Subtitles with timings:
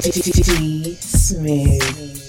[0.00, 2.16] D Smooth.
[2.20, 2.25] D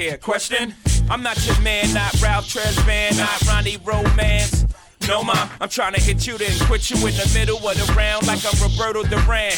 [0.00, 0.16] here.
[0.16, 0.74] Question?
[1.10, 4.64] I'm not your man, not Ralph Tresvant, not Ronnie Romance.
[5.06, 7.92] No, ma, I'm trying to hit you, then quit you in the middle of the
[7.94, 9.52] round like I'm Roberto Duran.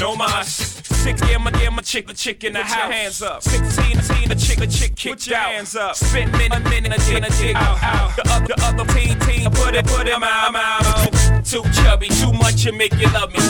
[0.00, 0.48] No mas.
[1.02, 2.92] Six, yeah, my, yeah, my chick, the chick in the house.
[2.92, 3.42] hands up.
[3.42, 5.50] 16, 16, the chick, the chick kicked your out.
[5.50, 5.96] hands up.
[5.96, 8.16] Spit minute, a minute, a dig, a dig out, out.
[8.16, 11.44] The other, the other team, team, put it, put him out, out.
[11.44, 13.40] Too chubby, too much to make you love me.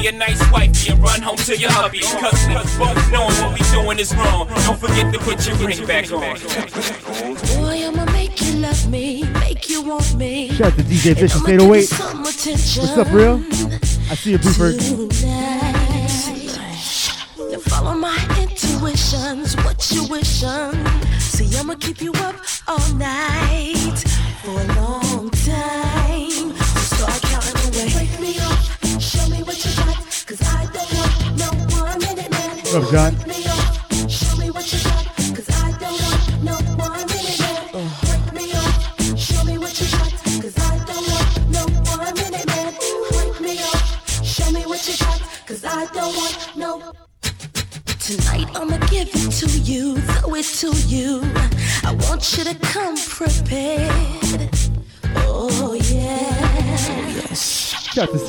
[0.00, 2.00] Now be a nice wifey and run home to your hubby.
[2.00, 4.48] Cause we both knowing what we doing is wrong.
[4.64, 6.38] Don't forget to put your ring back on.
[7.60, 10.52] Boy, I'ma make you love me, make you want me.
[10.52, 12.80] Shout out to DJ Vicious And I'ma give 808.
[12.80, 13.44] What's up, real?
[14.10, 14.80] I see you, Bluebird.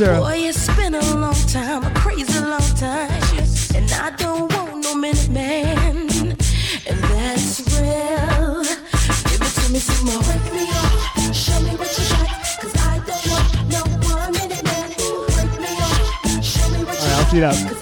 [0.02, 0.20] Sarah.
[0.20, 3.12] Boy, it's been a long time, a crazy long time.
[3.76, 6.10] And I don't want no minute man.
[6.90, 8.64] And that's real.
[9.30, 10.18] Give it to me some more.
[10.26, 12.30] Wake me up, show me what you got.
[12.62, 14.90] Cause I don't want no one minute man.
[15.38, 16.98] Wake me up, show me what
[17.32, 17.54] you got.
[17.54, 17.81] Alright, I'll see you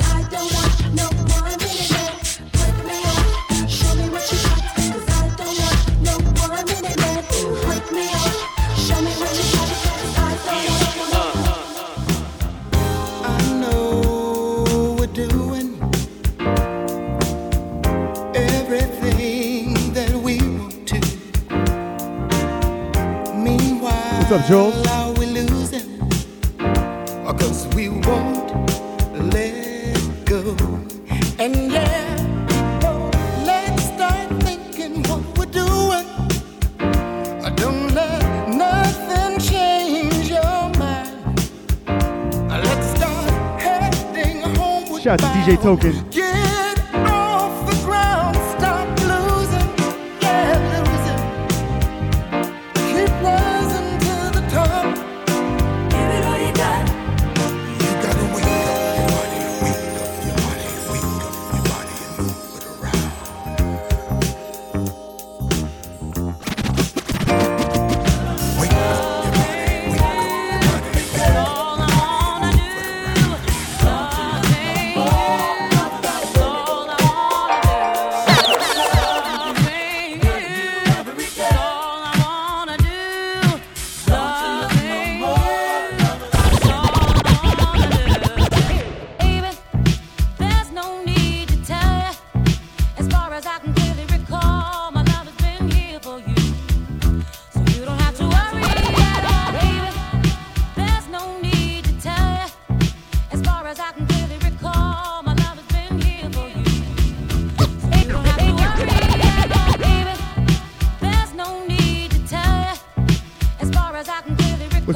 [24.50, 24.88] Jules?
[24.88, 26.00] are we losing?
[26.58, 28.50] Because we won't
[29.32, 30.42] let go.
[31.38, 33.12] And yeah, oh,
[33.46, 36.08] let's start thinking what we're doing.
[37.46, 41.46] I don't let nothing change your mind.
[42.50, 46.09] Let's start heading homeward Shout out to DJ Token.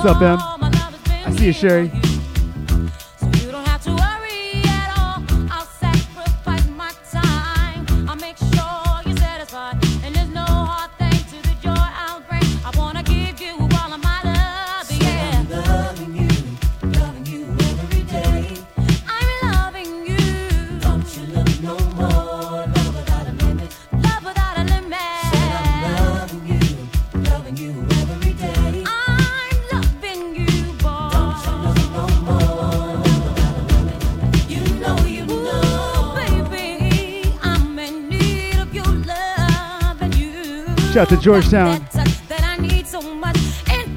[0.03, 0.37] What's up, Em?
[1.25, 2.02] I see you, Sherry.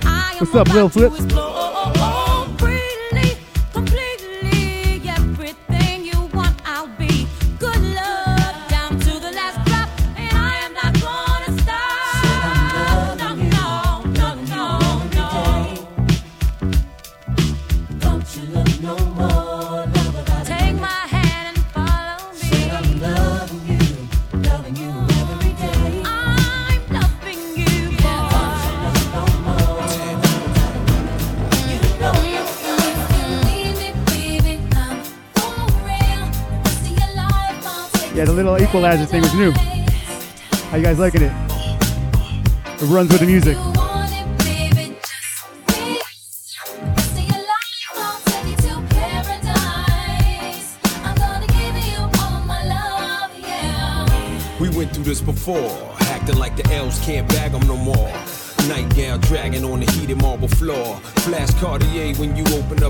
[0.04, 1.35] I am What's up, Lil Flip?
[38.76, 39.52] Equalizer thing was new.
[40.68, 41.32] How you guys liking it?
[41.32, 43.56] It runs with the music.
[54.60, 55.56] We went through this before,
[56.00, 58.12] acting like the elves can't bag 'em no more.
[58.68, 60.96] Nightgown dragging on the heated marble floor.
[61.24, 62.75] Flash Cartier when you open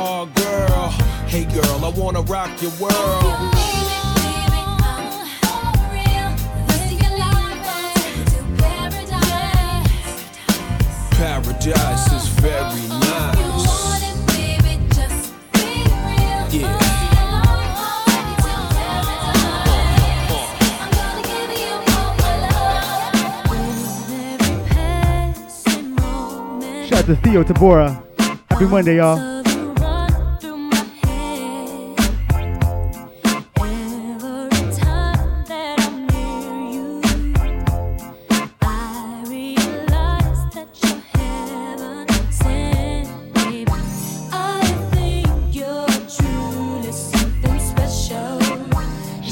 [0.00, 0.90] Oh, girl.
[1.26, 2.94] Hey, girl, I wanna rock your world.
[11.10, 13.38] Paradise is very nice.
[16.54, 16.78] Yeah.
[26.86, 28.00] Shout out to Theo Tabora.
[28.48, 29.37] Happy Monday, y'all.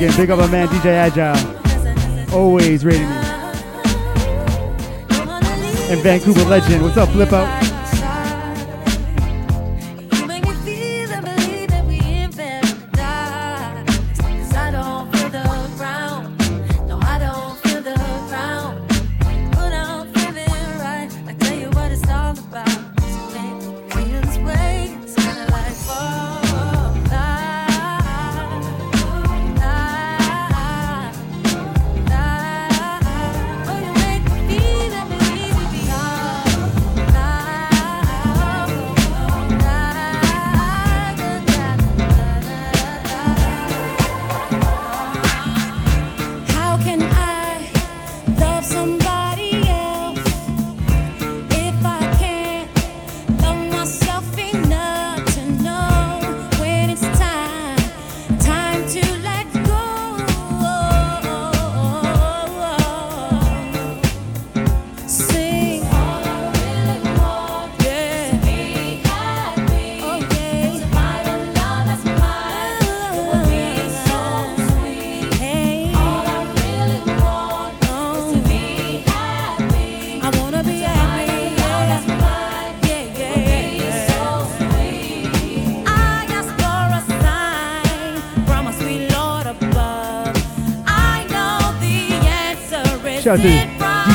[0.00, 2.34] again, big up our man, DJ Agile.
[2.34, 3.16] Always rating me.
[5.90, 6.82] And Vancouver legend.
[6.82, 7.69] What's up, Flip Out?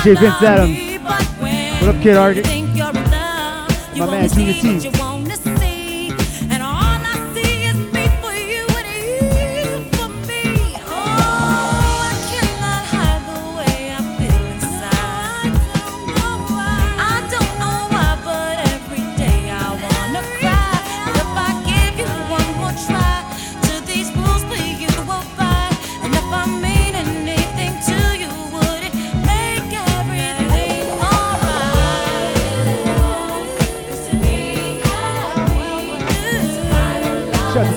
[0.06, 1.82] DJ Vince Adams.
[1.82, 2.46] What up, Kid Argent?
[3.98, 5.05] My man, Junior T.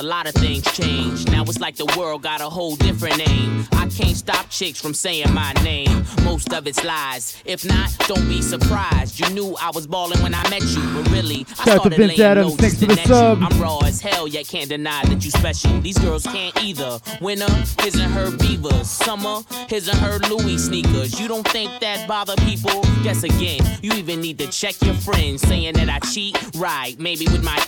[0.00, 1.30] a lot of things changed.
[1.30, 3.66] Now it's like the world got a whole different name.
[3.72, 6.04] I can't stop chicks from saying my name.
[6.24, 7.36] Most of it's lies.
[7.44, 9.20] If not, don't be surprised.
[9.20, 11.90] You knew I was balling when I met you, but really, I Shout out to
[11.90, 12.56] started laying Adams.
[12.56, 13.42] just for the sub.
[13.42, 15.78] I'm raw as hell, yet can't deny that you special.
[15.82, 16.98] These girls can't either.
[17.20, 17.52] Winter,
[17.82, 18.88] his and her beavers.
[18.88, 21.20] Summer, his and her Louis sneakers.
[21.20, 22.82] You don't think that bother people?
[23.02, 26.38] Guess again, you even need to check your friends saying that I cheat.
[26.56, 27.58] Right, maybe with my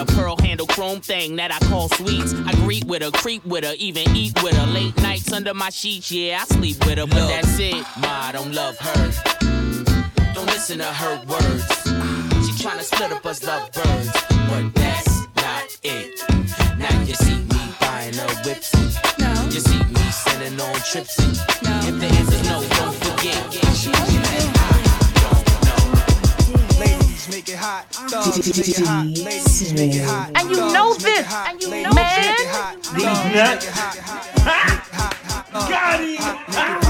[0.00, 2.32] a pearl handle chrome thing that I call sweets.
[2.46, 4.66] I greet with her, creep with her, even eat with her.
[4.66, 7.84] Late nights under my sheets, yeah, I sleep with her, but that's it.
[7.98, 9.10] Ma, I don't love her.
[10.34, 11.66] Don't listen to her words.
[12.46, 14.12] She tryna split up us lovebirds,
[14.48, 16.18] but that's not it.
[16.78, 18.72] Now you see me buying her whips.
[19.18, 19.32] No.
[19.50, 21.18] You see me sending on trips.
[21.62, 21.78] No.
[21.84, 23.59] If the answer's no, don't forget.
[27.50, 27.86] It hot.
[27.96, 28.22] Uh-huh.
[28.22, 29.06] Thugs, make it hot.
[29.06, 30.30] Ladies, make it hot.
[30.34, 32.40] And you know this, and you know make this.
[32.40, 32.76] it hot.
[32.94, 33.66] These nuts.
[35.68, 36.89] Got it.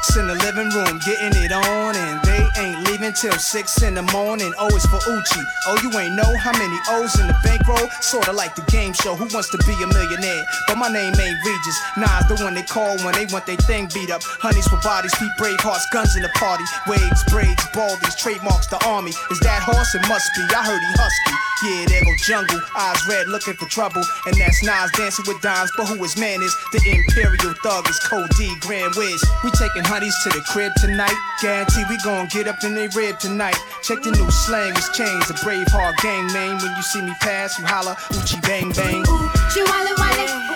[0.00, 4.02] In the living room getting it on, and they ain't leaving till six in the
[4.10, 4.52] morning.
[4.58, 5.44] Oh, o is for Oochie.
[5.68, 7.88] Oh, you ain't know how many O's in the bankroll?
[8.00, 9.14] Sorta like the game show.
[9.14, 10.42] Who wants to be a millionaire?
[10.66, 11.78] But my name ain't Regis.
[11.96, 14.22] Nas the one they call when they want their thing beat up.
[14.24, 16.64] Honeys for bodies, feet brave hearts, guns in the party.
[16.88, 19.12] Waves, braids, baldies, trademarks the army.
[19.30, 19.94] Is that horse?
[19.94, 20.42] It must be.
[20.42, 21.49] I heard he husky.
[21.62, 22.60] Yeah, there go jungle.
[22.74, 24.02] Eyes red, looking for trouble.
[24.26, 25.70] And that's Nas dancing with dimes.
[25.76, 26.56] But who his man is?
[26.72, 29.22] The Imperial Thug is Code D, Grand Wiz.
[29.44, 31.14] We taking honeys to the crib tonight.
[31.42, 33.56] Guarantee we gon' get up in their rib tonight.
[33.82, 35.28] Check the new slang, it's chains.
[35.28, 36.56] A brave hard gang name.
[36.58, 39.04] When you see me pass, you holla, Oochie bang bang.
[39.04, 40.49] Ooh, She wale wale,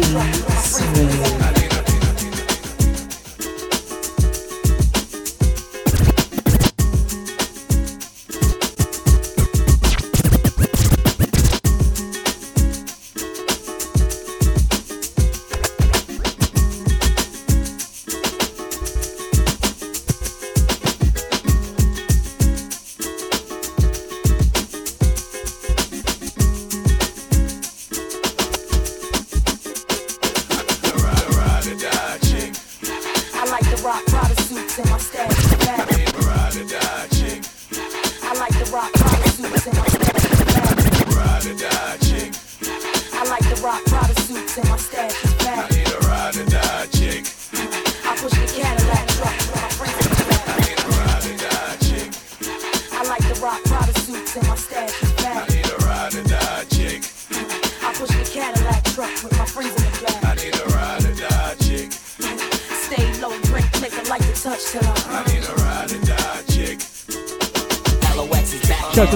[0.00, 0.39] Cadillac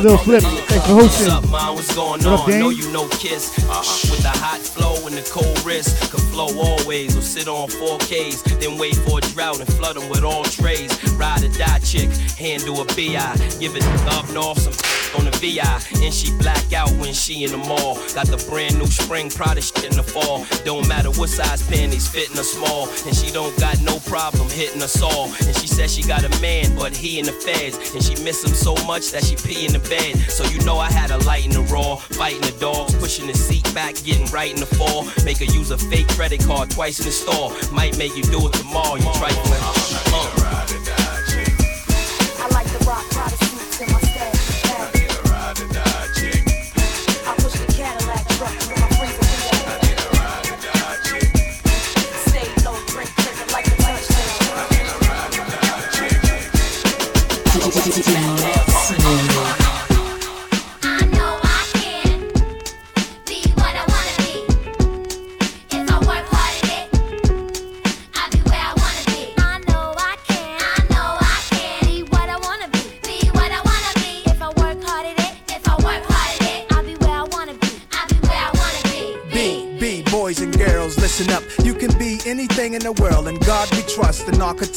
[0.05, 0.43] Lil Flip.
[0.43, 1.33] Thanks for hosting.
[1.33, 1.75] What's up, man?
[1.75, 2.59] What's going What up, on?
[2.61, 3.57] know you know Kiss.
[3.71, 6.11] Uh, with the hot flow and the cold wrist.
[6.11, 8.61] Could flow always or sit on 4Ks.
[8.61, 10.93] Then wait for a drought and flood them with all trays.
[11.15, 13.17] Ride or die chick, handle a BI.
[13.61, 14.75] Give it up north some
[15.45, 17.97] And she black out when she in the mall.
[18.15, 20.47] Got the brand new spring Prada shit in the fall.
[20.65, 22.89] Don't matter what size panties fitting her small.
[23.07, 25.27] And she don't got no problem hitting us all.
[25.27, 27.77] And she says she got a man, but he in the feds.
[27.93, 30.17] And she miss him so much that she pee in the bed.
[30.31, 31.97] So you know I had a light in the raw.
[31.97, 35.05] Fighting the dogs, pushing the seat back, getting right in the fall.
[35.27, 37.53] Make her use a fake credit card twice in the store.
[37.71, 39.84] Might make you do it tomorrow, you trifling.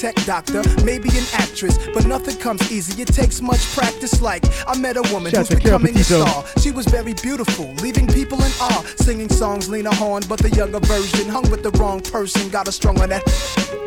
[0.04, 3.02] Architect, doctor, maybe an actress, but nothing comes easy.
[3.02, 4.22] It takes much practice.
[4.22, 6.46] Like I met a woman Shout who's out to Carol becoming a star.
[6.60, 8.86] She was very beautiful, leaving people in awe.
[8.98, 12.50] Singing songs, Lena Horne, but the younger version hung with the wrong person.
[12.50, 13.87] Got her strung on that.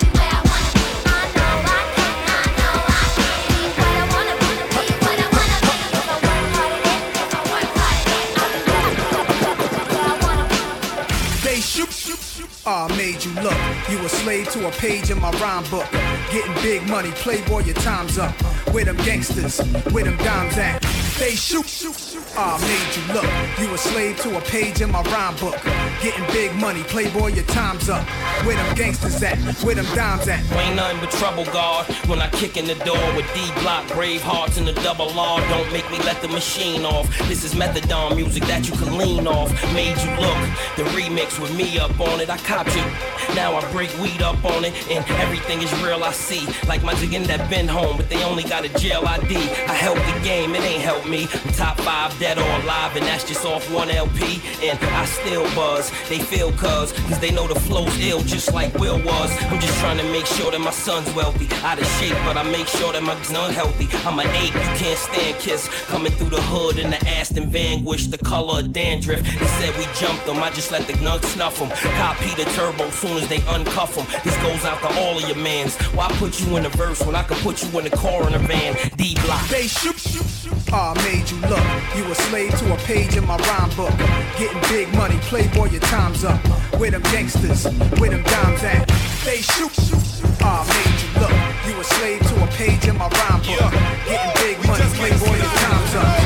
[12.61, 12.69] shoot.
[12.69, 13.57] Ah, made you look.
[13.89, 15.89] You a slave to a page in my rhyme book.
[16.31, 18.33] Getting big money, playboy, your time's up.
[18.73, 19.59] Where them gangsters,
[19.91, 20.90] where them dimes at?
[21.21, 21.67] They shoot,
[22.35, 23.29] Ah, made you look.
[23.59, 25.55] You a slave to a page in my rhyme book.
[26.01, 28.03] Getting big money, playboy, your time's up.
[28.43, 29.37] Where them gangsters at?
[29.63, 30.39] Where them dimes at?
[30.53, 31.85] Ain't nothing but trouble, God.
[32.07, 35.39] When I kick in the door with D block, brave hearts in the double R.
[35.49, 37.05] Don't make me let the machine off.
[37.27, 39.51] This is methadone music that you can lean off.
[39.75, 40.41] Made you look.
[40.77, 42.29] The remix with me up on it.
[42.31, 43.35] I copped it.
[43.35, 46.03] Now I break weed up on it, and everything is real.
[46.03, 46.47] I see.
[46.67, 49.35] Like my jig that been home, but they only got a jail ID.
[49.35, 51.10] I help the game, it ain't helped me.
[51.13, 54.41] I'm top five dead or alive, and that's just off one LP.
[54.63, 55.91] And I still buzz.
[56.07, 59.31] They feel cuz, cause they know the flow's ill, just like Will was.
[59.43, 61.49] I'm just trying to make sure that my son's wealthy.
[61.65, 63.89] Out of shape, but I make sure that my son healthy.
[64.07, 65.67] I'm an ape, you can't stand kiss.
[65.87, 69.21] Coming through the hood in the Aston Vanquish, the color of dandruff.
[69.21, 71.69] They said we jumped them, I just let the nugs snuff them.
[71.97, 74.07] Copy the turbo soon as they uncuff them.
[74.23, 75.75] This goes out to all of your mans.
[75.93, 78.33] Why put you in the verse when I could put you in the car in
[78.33, 78.77] a van?
[78.95, 79.45] D block.
[79.49, 80.53] They shoot, shoot, shoot.
[80.71, 81.65] Ah, made you look.
[81.95, 83.95] You a slave to a page in my rhyme book.
[84.37, 86.39] Getting big money, playboy, your time's up.
[86.79, 87.65] Where them gangsters,
[87.99, 88.87] where them dimes at?
[89.25, 90.01] They shoot, shoot.
[90.41, 91.35] Ah, made you look.
[91.67, 93.71] You a slave to a page in my rhyme book.
[94.07, 96.20] Getting big money, playboy, your time's up.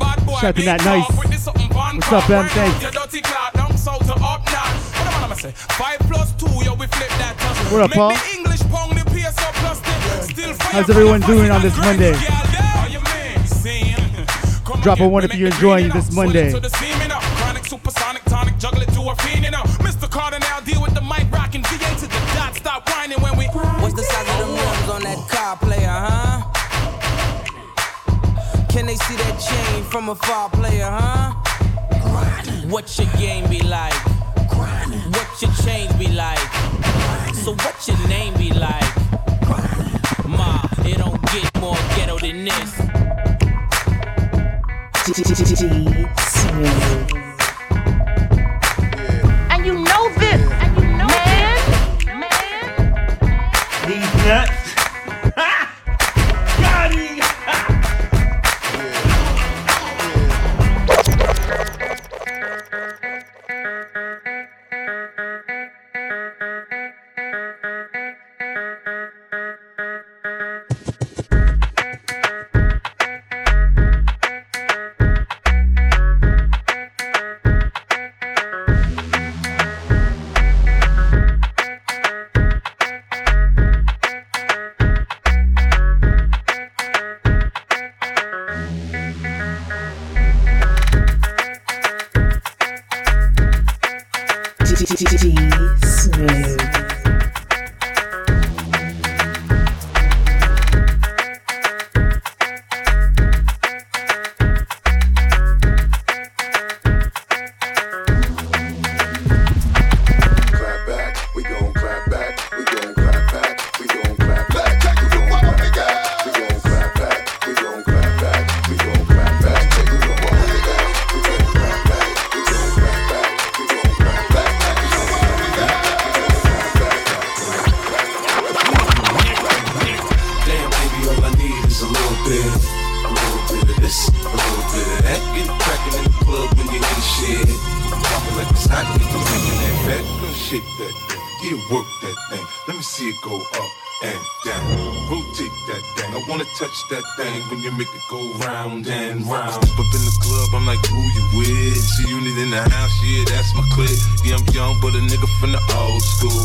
[0.00, 0.42] Up north.
[4.94, 5.52] What am I gonna say?
[5.52, 7.34] Five plus two, yo, we flip that.
[7.38, 7.72] toss.
[7.72, 8.10] What up, Make Paul?
[8.14, 12.12] the English pound the PSO plus the still How's everyone doing on this Monday?
[12.12, 12.88] grinding gal there.
[12.90, 13.94] You man, seeing?
[14.64, 16.16] Come Drop a one if you're enjoying this you.
[16.16, 16.50] Monday.
[16.52, 19.62] To the semen, Chronic, supersonic, tonic, juggle it to a fiend, you know.
[19.84, 20.10] Mr.
[20.10, 22.54] Carter now deal with the mic rocking VA to the dot.
[22.54, 23.44] Stop whining when we.
[23.46, 26.23] What's the size of the rims on that car player, huh?
[28.84, 31.32] Can they see that chain from a far player, huh?
[32.68, 33.94] What your game be like?
[35.14, 36.38] What your change be like?
[37.32, 38.84] So what your name be like?
[40.28, 42.74] Ma, it don't get more ghetto than this.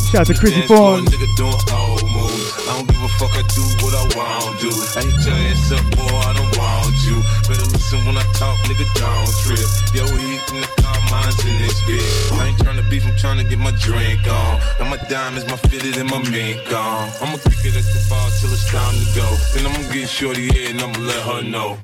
[0.09, 1.05] Shout out to Chrissy Fawn.
[1.05, 2.49] Nigga doing old moves.
[2.65, 4.73] I don't give a fuck, I do what I want to.
[4.97, 7.21] I hit your ass up, boy, I don't want you.
[7.45, 9.69] Better listen when I talk, nigga, don't trip.
[9.93, 12.41] Yo, heat in the car, mine's in this bitch.
[12.41, 14.59] I ain't tryna beef, I'm tryna get my drink on.
[14.81, 17.05] And my diamonds, my fitted, and my mink on.
[17.21, 19.29] I'ma kick it at the bar till it's time to go.
[19.53, 21.77] Then I'ma get shorty here and I'ma let her know.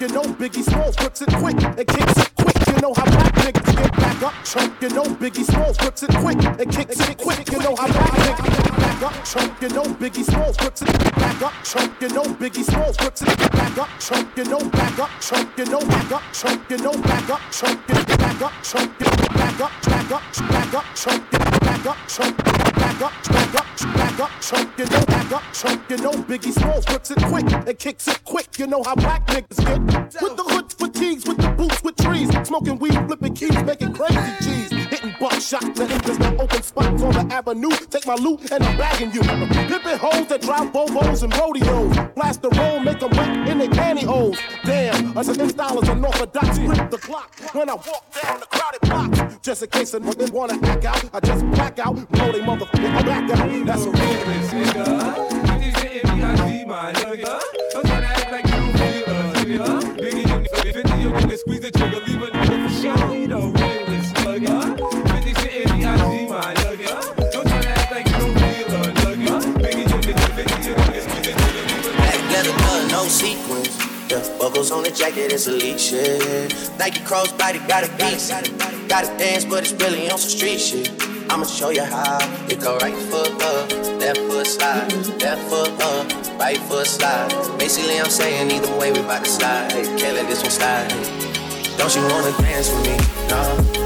[0.00, 2.66] You know Biggie Smalls grips it quick and kicks it quick.
[2.66, 4.82] You know how black niggas get back up, chump.
[4.82, 7.50] You know Biggie Smalls grips it quick and kicks it quick.
[7.52, 9.62] You know how black niggas back up, chump.
[9.62, 12.02] You know Biggie Smalls grips it back up, chump.
[12.02, 14.36] You know Biggie Smalls grips it back up, chump.
[14.36, 15.58] You know back up, chump.
[15.58, 16.70] You know back up, chump.
[16.70, 17.88] You know back up, chump.
[17.88, 18.98] You know back up, chump.
[18.98, 21.30] Back up, back up, back up, chump.
[21.30, 22.44] Back up, chump.
[22.44, 22.63] Back up,
[23.04, 24.78] back up, back up, chump.
[24.78, 25.90] You know back up, chump.
[25.90, 28.58] You know Biggie Smalls grips it quick and kicks it quick.
[28.58, 32.30] You know how black niggas get with the hood fatigues, with the boots, with trees,
[32.46, 37.12] smoking weed, flipping keys, making crazy G's, hitting buckshot to niggas that open spots on
[37.12, 37.70] the avenue.
[37.90, 39.20] Take my loot and I'm bagging you.
[39.22, 43.68] Pimping hoes that drive Volvos and rodeos, blast the roll, make them wet in their
[43.68, 44.38] pantyhose.
[44.64, 49.42] Damn, us against dollars unorthodox, grip the clock when I walk down the crowded block.
[49.42, 53.04] Just in case a nigga wanna act out, I just black out, blow they motherfucker
[53.04, 53.66] back out.
[53.66, 54.14] That's a real
[61.36, 63.73] Squeeze the trigger, leave a nigga for show.
[64.24, 67.30] You know, 50 cent in the IG, my nigga.
[67.30, 69.34] Don't try to act like you don't feel a nigga.
[69.62, 72.32] Biggie, you nigga, 50, you nigga, the trigger, leave a nigga.
[72.32, 73.76] Leather gun, no sequins.
[74.08, 76.54] The buckles on the jacket, it's elite shit.
[76.78, 78.30] Nike crossbody got a piece.
[78.88, 80.90] Gotta dance, but it's really on some street shit.
[81.30, 82.18] I'ma show you how.
[82.48, 87.30] It go right foot up, left foot slide, left foot up, right foot slide.
[87.58, 89.70] Basically, I'm saying either way, we bout to slide.
[89.70, 90.90] Can't let this one slide.
[91.76, 92.96] Don't you wanna dance with me?
[93.28, 93.83] No,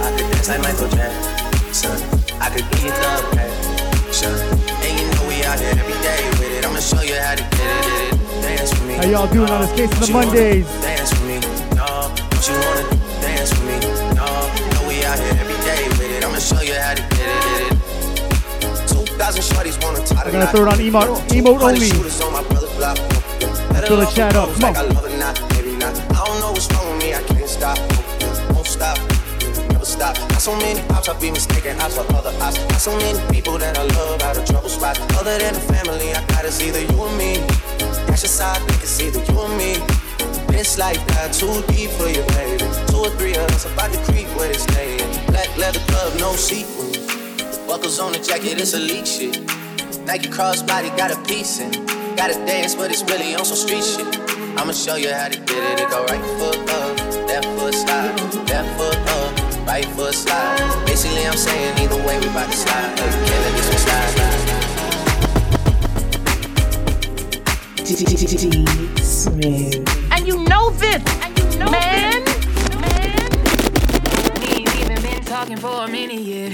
[0.49, 1.93] like Michael Jackson.
[2.41, 4.33] I could give you the passion.
[4.81, 6.65] And you know we out here every day with it.
[6.65, 8.17] I'ma show you how to get it.
[8.41, 8.95] Dance with me.
[8.97, 10.67] How y'all doing on this case of the Don't you wanna Mondays?
[10.81, 11.37] Dance with me.
[11.77, 11.85] No,
[12.17, 12.85] don't you wanna
[13.21, 13.77] dance with me?
[14.17, 14.25] No,
[14.73, 16.25] know we out here every day with it.
[16.25, 17.69] I'ma show you how to get it.
[17.69, 18.89] get it.
[18.89, 21.93] 2,000 shorties wanna tie the I'm gonna throw it on emote, emote only.
[21.93, 22.97] shooters on my brother's block.
[23.69, 24.77] Better Fill the chat up, come on.
[24.77, 25.93] I love it, not, maybe not.
[26.17, 27.88] I don't know what's wrong with me, I can't stop.
[30.39, 32.59] So many ops, I be mistaken ops for other ops.
[32.71, 35.01] Got so many people that I love out of trouble spots.
[35.19, 37.43] Other than the family, I got it's either you or me.
[38.07, 39.77] That's your side, it's either you or me.
[40.47, 42.65] This life got too deep for you, baby.
[42.87, 45.27] Two or three of us about to creep where they staying.
[45.27, 46.97] Black leather glove, no sequins.
[47.67, 49.43] Buckles on the jacket, it's elite shit.
[50.07, 51.73] Nike crossbody got a piece in.
[52.15, 54.07] Gotta dance, but it's really on some street shit.
[54.57, 55.81] I'ma show you how to get it.
[55.83, 56.97] It go right foot up,
[57.27, 58.17] left foot slide,
[58.49, 58.88] left foot
[59.79, 60.87] up, right foot slide.
[60.87, 62.97] Basically, I'm saying either way, we bout to slide.
[62.97, 64.15] Can't let this one slide.
[69.03, 69.89] Smooth.
[70.13, 71.03] And you know this,
[71.59, 72.25] man.
[74.41, 76.53] We ain't even been talking for a minute yet.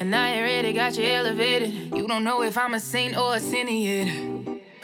[0.00, 1.72] And I already got you elevated.
[1.94, 4.08] You don't know if I'm a saint or a sinner yet.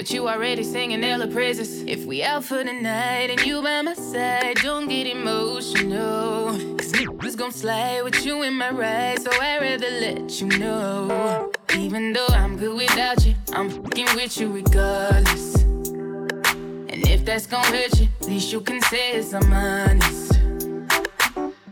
[0.01, 1.83] But you already singing Ella praises.
[1.83, 6.53] If we out for the night and you by my side, don't get emotional.
[6.79, 9.21] Cause niggas gon' slide with you in my ride.
[9.21, 11.53] So I'd rather let you know.
[11.77, 15.57] Even though I'm good without you, I'm fucking with you regardless.
[15.57, 20.33] And if that's gon' hurt you, at least you can say it's I'm honest.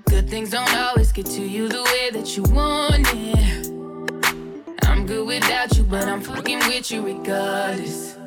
[0.04, 3.68] Good things don't always get to you the way that you want it.
[4.82, 8.17] I'm good without you, but I'm fucking with you regardless.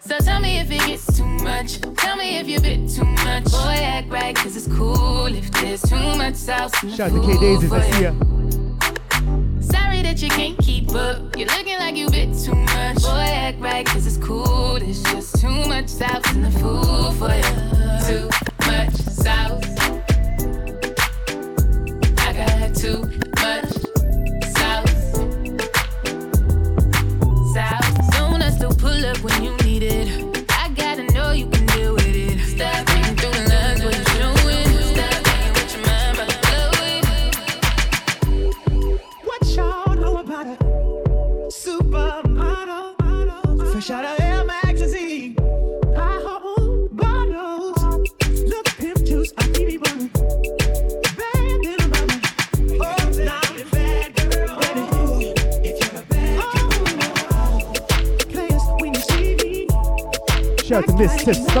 [0.00, 1.80] So tell me if it gets too much.
[1.96, 3.44] Tell me if you bit too much.
[3.50, 7.38] Boy, act right, cause it's cool if there's too much sauce Shout out to K
[7.38, 8.12] Daisies, I see ya.
[9.60, 11.36] Sorry that you can't keep up.
[11.36, 13.02] You're looking like you bit too much.
[13.02, 14.78] Boy, act right, cause it's cool.
[14.78, 17.48] There's just too much sauce in the food for you.
[18.06, 18.28] Too
[18.66, 20.09] much I'm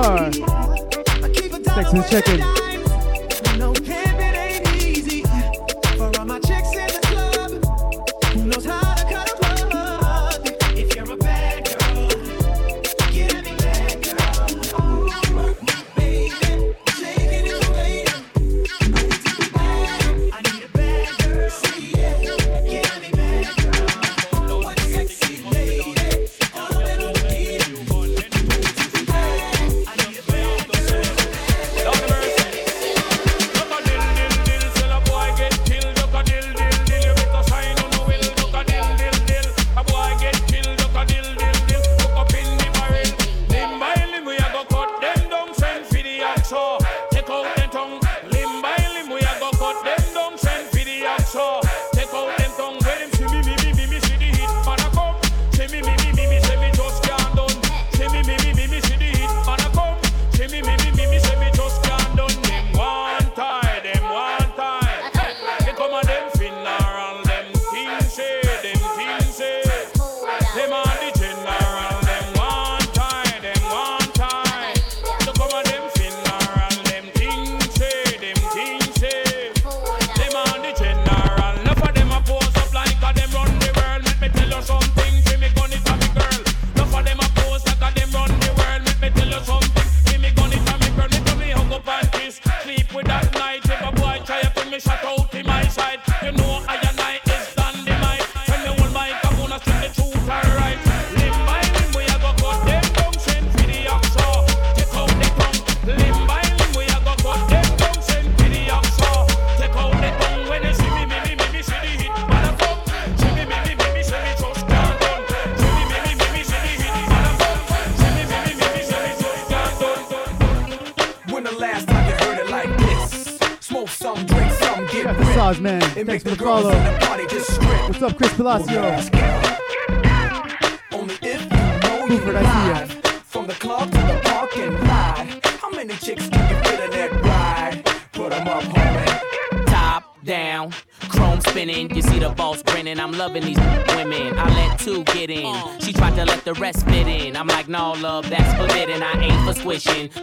[0.02, 0.49] star.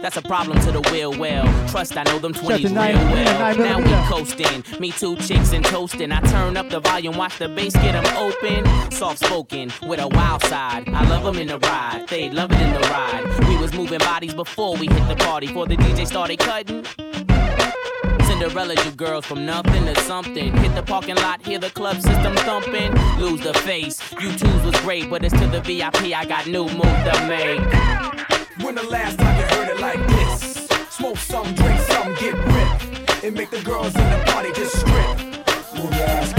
[0.08, 1.44] That's a problem to the wheel well.
[1.68, 3.58] Trust I know them 20s real well.
[3.58, 4.64] Now we coasting.
[4.80, 6.12] Me two chicks and toasting.
[6.12, 8.90] I turn up the volume, watch the bass get them open.
[8.90, 10.88] Soft spoken with a wild side.
[10.88, 12.06] I love them in the ride.
[12.08, 13.48] They love it in the ride.
[13.50, 15.48] We was moving bodies before we hit the party.
[15.48, 16.86] Before the DJ started cutting.
[18.26, 20.56] Cinderella, you girls from nothing to something.
[20.56, 22.94] Hit the parking lot, hear the club system thumping.
[23.18, 24.00] Lose the face.
[24.22, 26.16] You twos was great, but it's to the VIP.
[26.16, 27.97] I got new move to make
[28.82, 30.68] the last time you heard it like this?
[30.90, 33.24] Smoke some, drink some, get ripped.
[33.24, 35.18] And make the girls in the party just strip.
[35.74, 36.37] Move your ass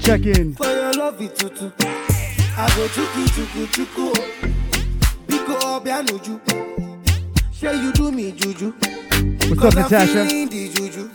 [0.00, 0.54] The check-in.
[0.54, 1.70] For your love tutu.
[2.56, 4.12] I go chuku chuku chuku.
[5.26, 6.40] Biko obianuju.
[7.52, 8.72] Say you do me juju.
[9.48, 10.26] What's up, Natasha?
[10.26, 11.10] juju.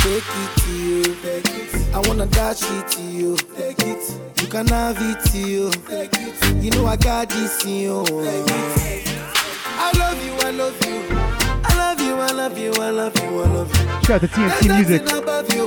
[0.00, 1.04] Shake it to you.
[1.22, 1.94] Take it.
[1.94, 3.36] I wanna dash it to you.
[3.56, 4.42] Take it.
[4.42, 5.70] You can have it to you.
[5.88, 6.64] Take it.
[6.64, 8.04] You know I got this in you.
[8.06, 9.08] Take it.
[9.78, 11.23] I love you, I love you.
[12.20, 13.74] I love you, I love you, I love you, I love you.
[14.06, 15.04] Shout out to TNT Music.
[15.04, 15.66] There's nothing above you.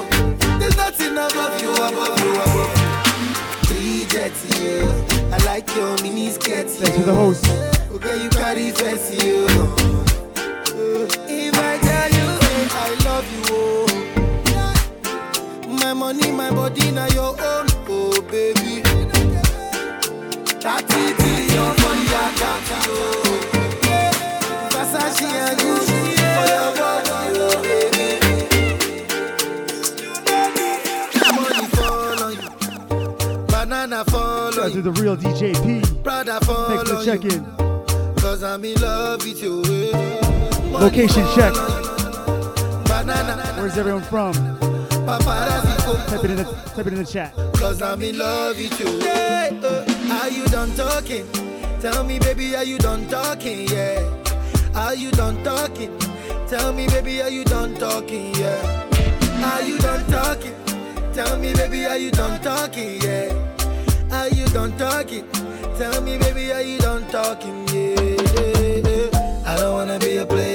[0.59, 2.93] There's nothing above you, above you, above you.
[3.67, 4.75] Three jets, you.
[5.31, 6.67] I like your mini skirt.
[6.69, 7.45] Thanks for the host.
[7.91, 9.47] Okay, you carry dress, you.
[11.29, 12.27] If I tell you,
[12.71, 13.85] I love you, oh.
[15.67, 18.81] My money, my body, now your own, oh baby.
[20.59, 23.26] 30 billion for the account, oh.
[34.68, 36.01] Out to the real DJ P.
[36.01, 37.45] brother Thanks for the check-in.
[38.18, 39.61] Cause I'm in love with you.
[40.72, 41.53] Location check.
[41.55, 44.34] on you, Banana, Where's everyone from?
[44.34, 46.43] Type it in the
[46.76, 47.34] type it in the chat.
[47.55, 48.99] Cause I'm in love with you.
[48.99, 51.26] Yeah, uh, are you done talking?
[51.80, 53.68] Tell me, baby, are you done talking?
[53.70, 54.03] Yeah.
[54.76, 55.97] Are you done talking?
[56.47, 58.36] Tell me, baby, are you done talking?
[58.36, 58.89] Yeah.
[59.45, 60.55] Are you done talking?
[61.13, 63.01] Tell me, baby, are you done talking?
[63.01, 63.46] Yeah.
[64.11, 65.25] Are you don't talk it?
[65.77, 67.67] Tell me, baby, are you done talking?
[67.67, 67.99] Yeah.
[67.99, 69.43] yeah, yeah.
[69.45, 70.46] I don't wanna be a player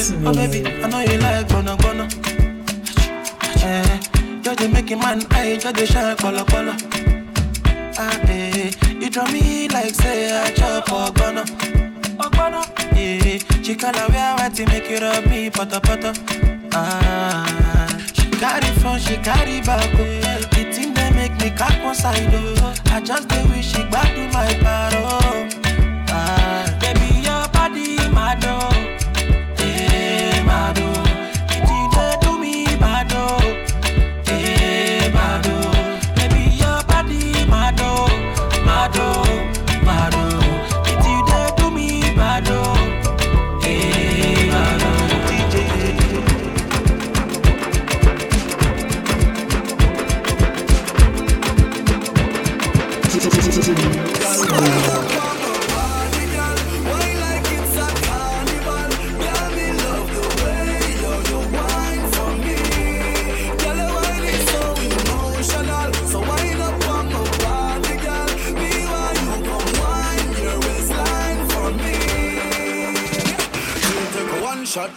[0.00, 2.04] Oh baby, I know you like bono bono.
[3.64, 4.00] Eh,
[4.44, 6.76] you're the making man eye, you're the shine color color.
[7.98, 8.70] Ah eh,
[9.00, 11.42] you draw me like say I chop ogbono.
[12.16, 12.62] Ogbono.
[12.96, 16.12] Eh, she color wear white to make you rub me poto poto.
[16.72, 19.90] Ah, she carry front, she carry back.
[19.94, 20.48] Oh.
[20.52, 22.28] The thing they make me cock one side.
[22.32, 22.72] Oh.
[22.86, 25.57] I just dey wish she back to my paro.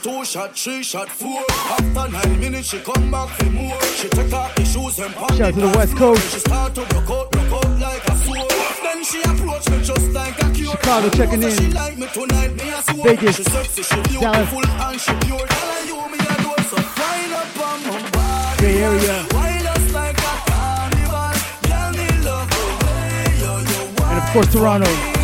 [0.02, 1.44] Two shot, three shot, four.
[1.50, 3.80] After nine minutes, she come back for more.
[3.96, 6.34] She take off the shoes and pop Shout to the West Coast.
[6.34, 8.50] She start to broke out, broke out like a sword.
[8.84, 10.72] Then she approach me just like a cure.
[10.72, 11.52] Chicago checking in.
[11.52, 13.06] She like me tonight, me a swore.
[13.06, 13.36] Vegas.
[13.38, 15.46] She sexy, she beautiful and she pure.
[15.46, 16.78] Tell her you me a do so.
[16.78, 18.62] Wind up on my body.
[18.62, 19.26] Bay Area.
[19.34, 21.32] Wind us like a carnival.
[21.70, 25.21] Girl, me love the way And of course, Toronto.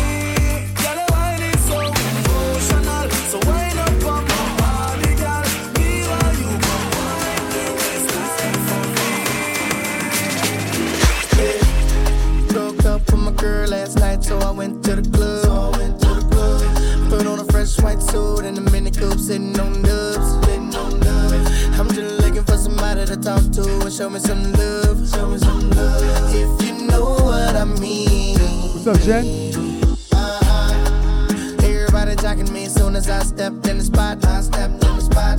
[23.98, 25.10] Show me some love.
[25.10, 26.32] Show me some love.
[26.32, 28.38] If you know what I mean.
[28.38, 29.24] What's up, Jen?
[30.12, 31.64] Uh-huh.
[31.64, 34.24] Everybody jocking me as soon as I stepped in the spot.
[34.24, 35.38] I stepped in the spot.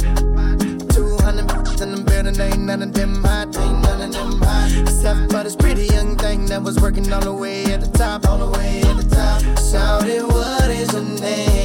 [0.93, 4.71] 200 in the building, ain't none of them hot, ain't none of them hot.
[4.81, 8.27] Except for this pretty young thing that was working all the way at the top,
[8.27, 9.41] all the way at the top.
[9.71, 11.58] Shouted, what is your name?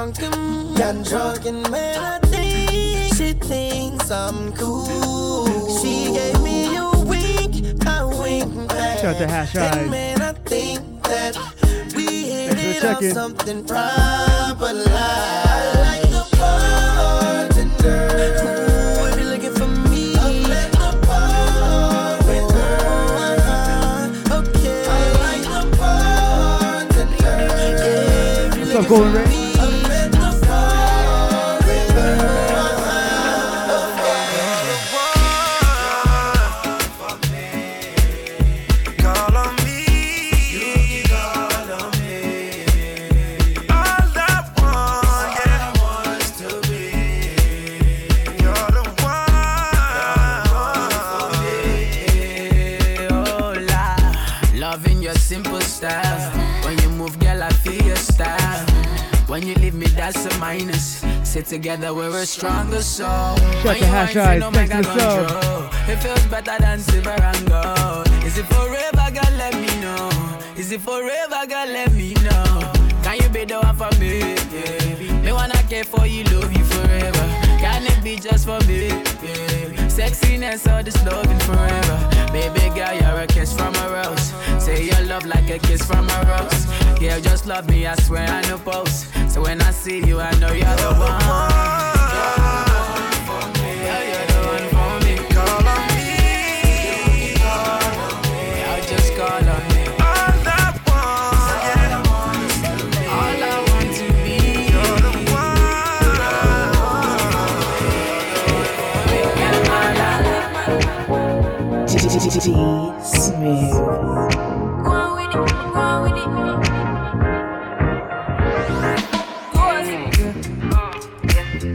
[0.00, 5.46] Drunk and got drunk and man, I think she thinks I'm cool.
[5.78, 9.00] She gave me a wink, I wink back.
[9.00, 9.90] Shout out to Hash Eyes.
[9.90, 11.36] man, I think that
[11.94, 14.88] we hit Thanks for the it on something proper like.
[14.88, 18.10] I like the bartender.
[28.92, 29.39] Ooh, if
[61.40, 63.34] Sit together, we're a stronger soul.
[63.36, 64.42] To Hash Eyes.
[64.42, 68.08] feel Thanks for the It feels better than silver and gold.
[68.26, 69.36] Is it forever, girl?
[69.38, 70.10] Let me know.
[70.58, 71.66] Is it forever, girl?
[71.66, 72.72] Let me know.
[73.02, 74.34] Can you be the one for me?
[74.52, 75.22] Yeah.
[75.22, 77.26] Me wanna care for you, love you forever.
[77.58, 78.88] Can it be just for me?
[79.22, 79.89] Yeah.
[80.00, 82.32] Sexiness or this loving forever.
[82.32, 84.32] Baby girl, you're a kiss from a rose.
[84.58, 87.02] Say your love like a kiss from a rose.
[87.02, 89.08] Yeah, just love me, I swear I no post.
[89.28, 91.79] So when I see you, I know you're the one.
[112.30, 113.32] Force.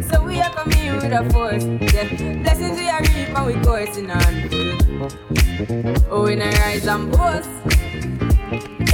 [0.10, 1.66] So we are coming with a force.
[1.66, 2.08] Yeah.
[2.41, 3.01] Blessings we are
[4.10, 4.34] on.
[6.10, 6.53] Oh, we not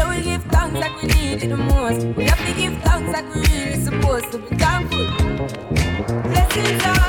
[0.10, 2.04] we give thanks like we need it the most.
[2.18, 5.06] We have to give thanks like we really supposed to be thankful.
[6.24, 7.01] Blessings all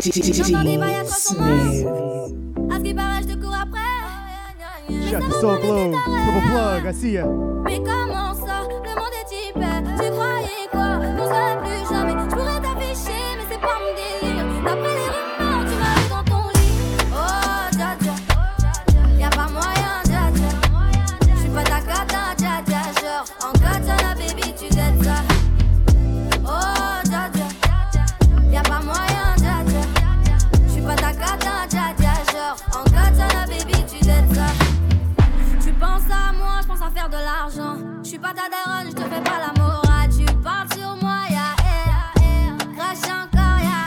[0.00, 0.12] D
[1.06, 2.70] Smooth.
[2.70, 3.80] À ce qui paraît, je te cours après.
[5.10, 5.92] Shout out Soul Glow.
[5.92, 6.86] Purple Plug.
[6.86, 7.24] I see ya.
[37.10, 37.76] Faire.
[38.02, 40.10] Je suis pas ta daronne, je te fais pas la morale.
[40.10, 42.56] Tu parles sur moi, ya air.
[42.76, 43.80] Crash encore, ya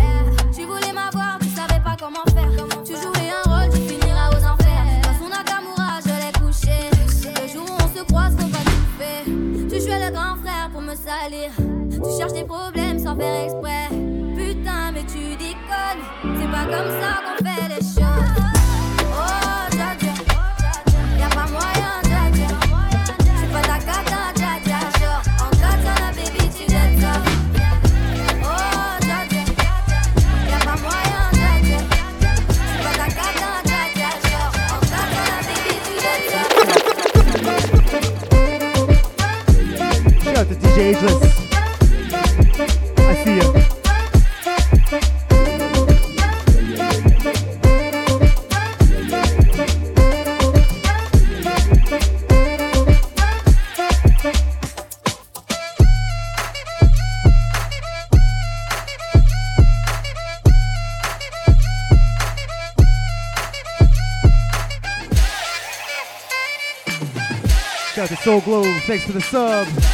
[0.00, 0.24] air.
[0.52, 2.50] Tu voulais m'avoir, tu savais pas comment faire.
[2.84, 4.86] Tu jouais un rôle, tu finiras aux enfers.
[5.02, 6.90] Dans son Nakamura, je l'ai couché.
[7.42, 9.68] Le jour où on se croise, faut pas tout.
[9.68, 11.50] Tu jouais le grand frère pour me salir.
[11.90, 13.88] Tu cherches des problèmes sans faire exprès.
[14.36, 16.02] Putain, mais tu déconnes.
[16.22, 17.23] C'est pas comme ça
[40.74, 41.22] DJ Ageless.
[42.98, 43.40] I see you.
[67.94, 69.93] Shout out to Soul Glow, thanks for the sub.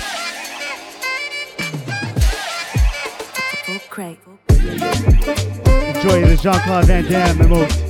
[6.43, 7.89] Jean Claude Van Damme and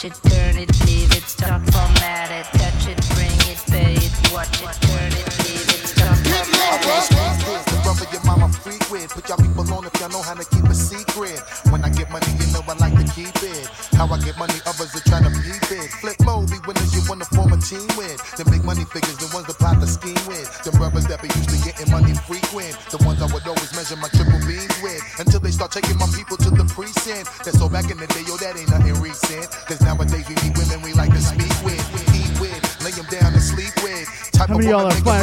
[0.00, 0.69] should turn it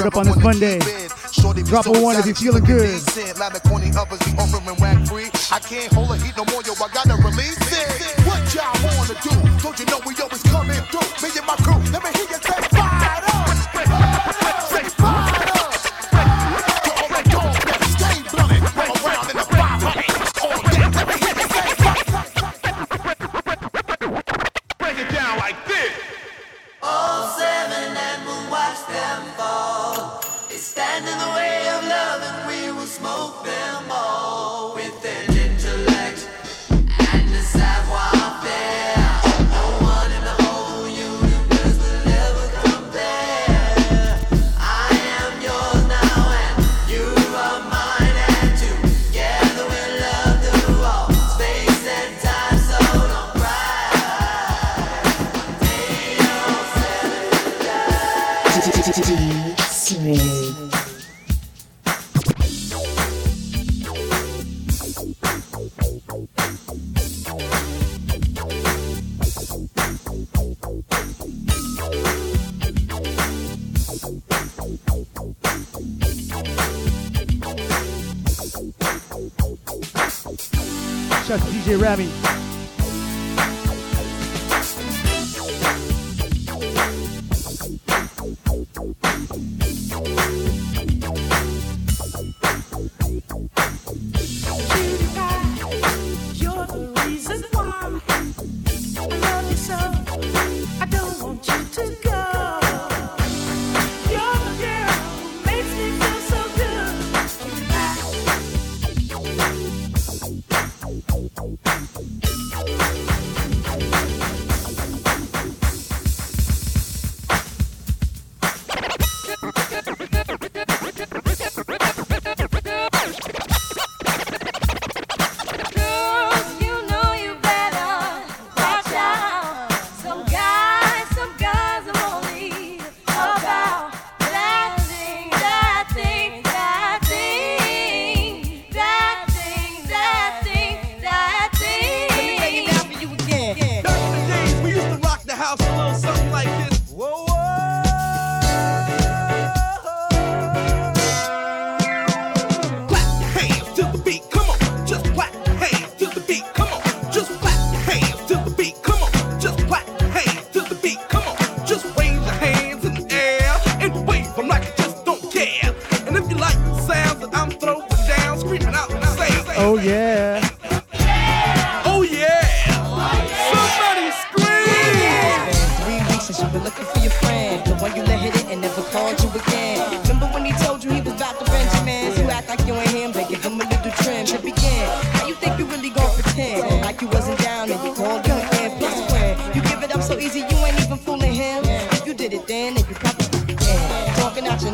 [0.07, 0.79] up on this Monday.
[1.63, 2.89] Drop a one if you're feeling good.
[5.51, 6.73] I can't hold a heat no more, yo.
[6.79, 7.16] I gotta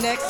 [0.03, 0.27] next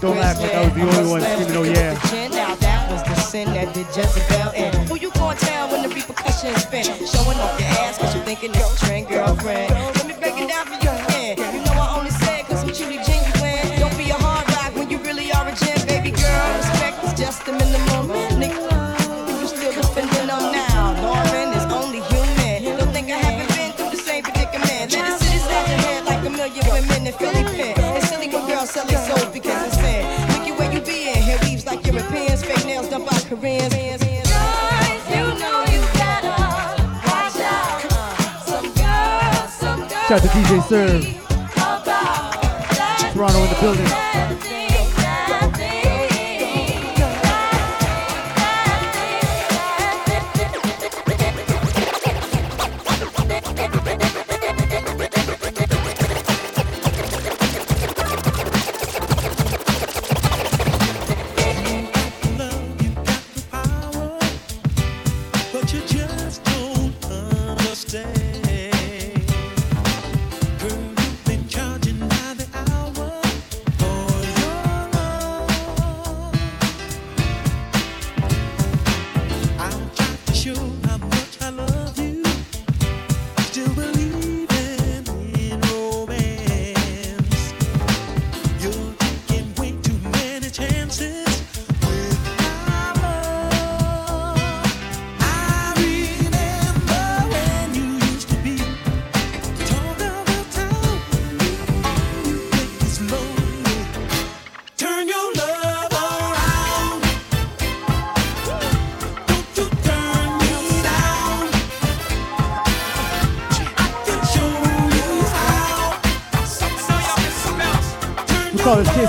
[0.00, 1.98] Don't laugh like I was the only one screaming, oh yeah.
[2.30, 4.72] Now that was the sin that did Jezebel in.
[4.86, 6.62] Who you gonna tell when the repercussions?
[7.10, 9.74] Showing off your ass cause you thinking your trend girlfriend.
[9.74, 11.38] Let me break it down for you again.
[11.54, 12.10] You know I only
[12.46, 13.66] cause I'm truly genuine.
[13.82, 16.46] Don't be a hard rock when you really are a gem, baby girl.
[16.62, 17.95] Respect is just minimum.
[40.08, 41.02] Shout out to DJ Serve.
[43.12, 44.05] Toronto in the building.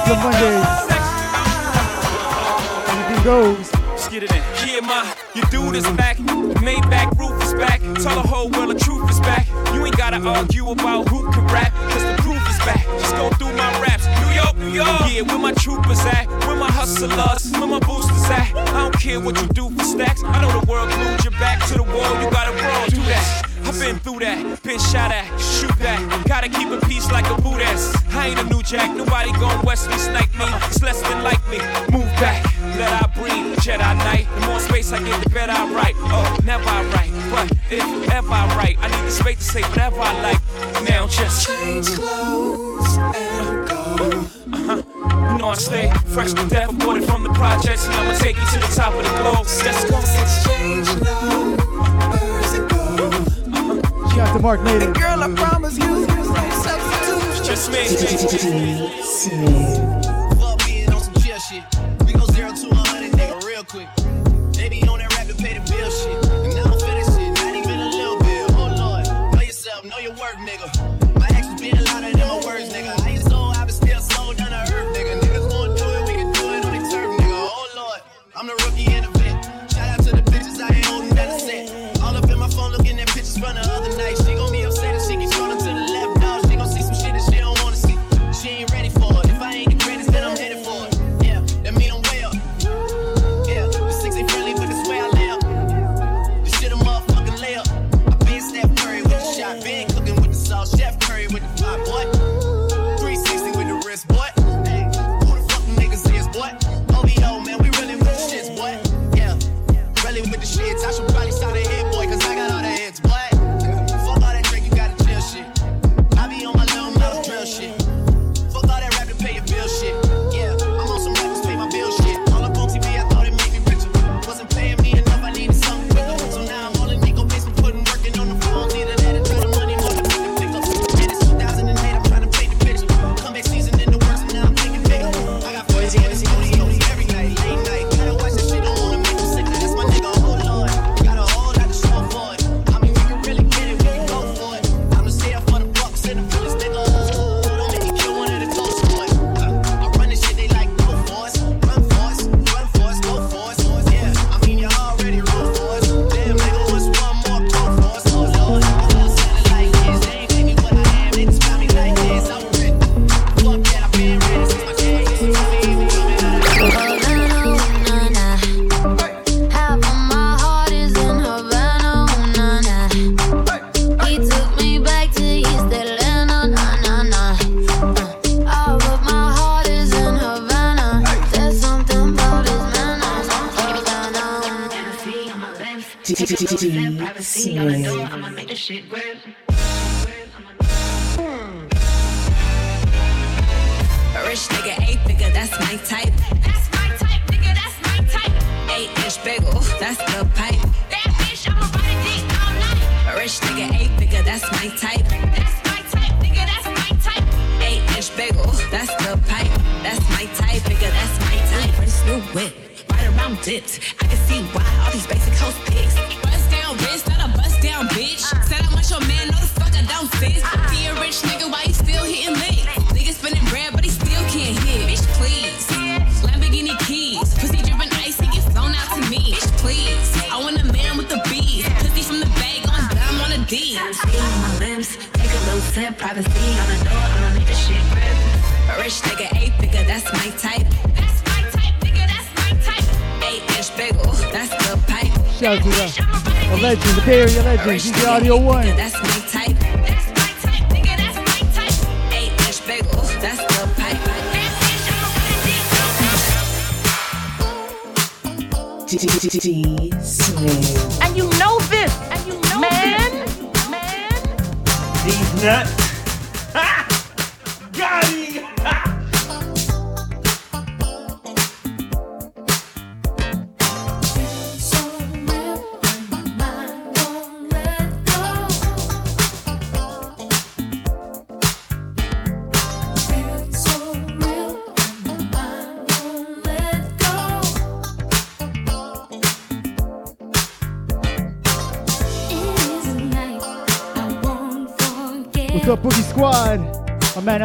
[0.07, 0.36] Your money.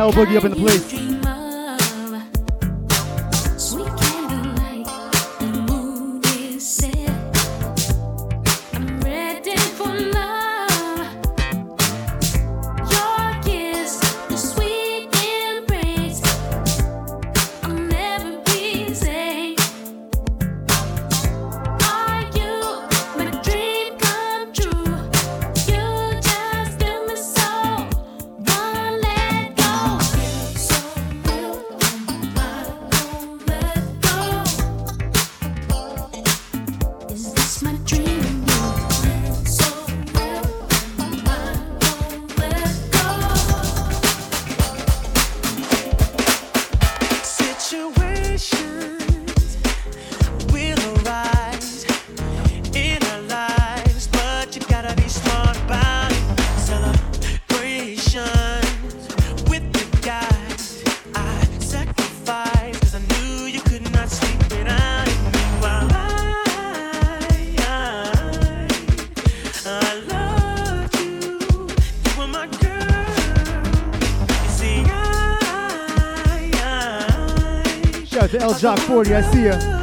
[0.03, 0.92] L Boogie up in the place.
[78.93, 79.15] 40.
[79.15, 79.82] I see ya.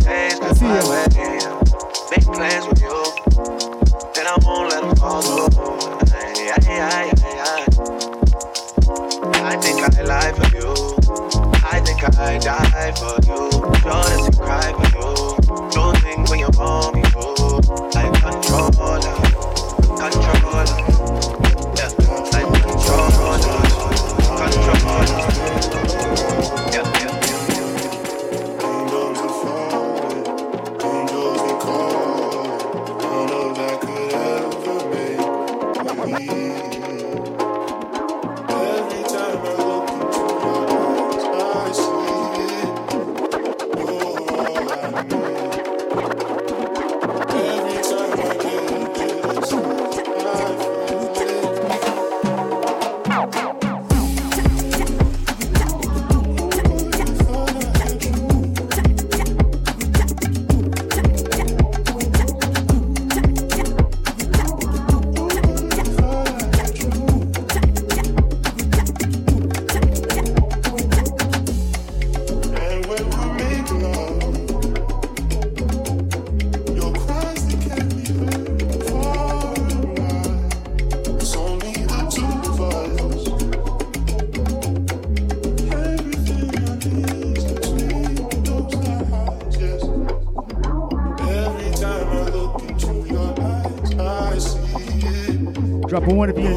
[0.00, 1.54] days cause I went you.
[2.10, 2.98] Make plans with you.
[4.14, 5.48] Then I won't let them fall through.
[6.14, 7.64] Ay, ay, ay,
[9.44, 10.72] I think I lie for you.
[11.64, 13.50] I think I die for you.
[13.80, 15.70] Sure as you cry for you.
[15.70, 17.53] Don't think when you're me through.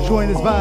[0.08, 0.57] join us by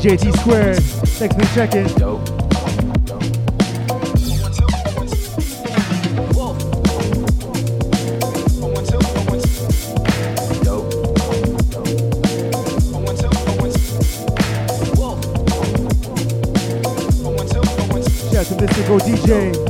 [0.00, 0.82] DJ T Squared.
[1.20, 1.70] Next week, check.
[1.96, 2.26] Dope.
[18.60, 19.69] Mystical DJ.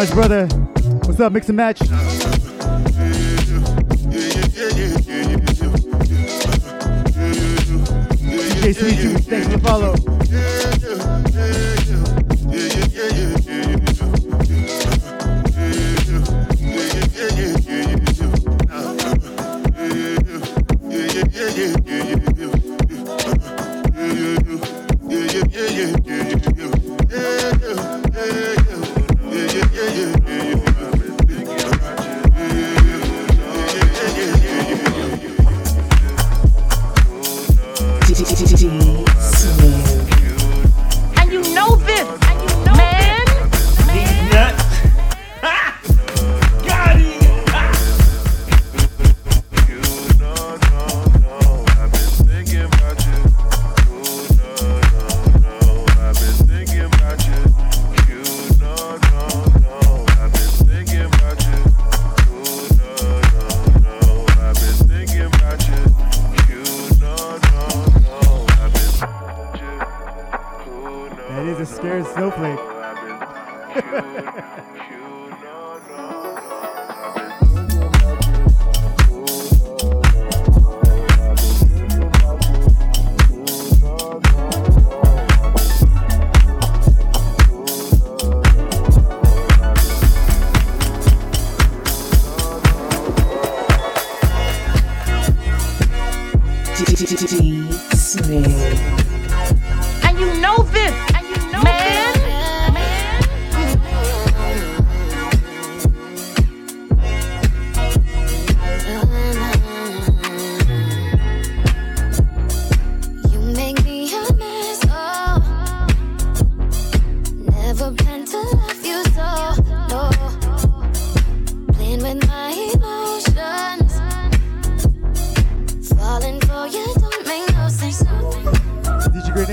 [0.00, 0.46] Lounge, brother.
[1.04, 1.78] What's up, mix and match?
[8.48, 9.09] DJ Sweet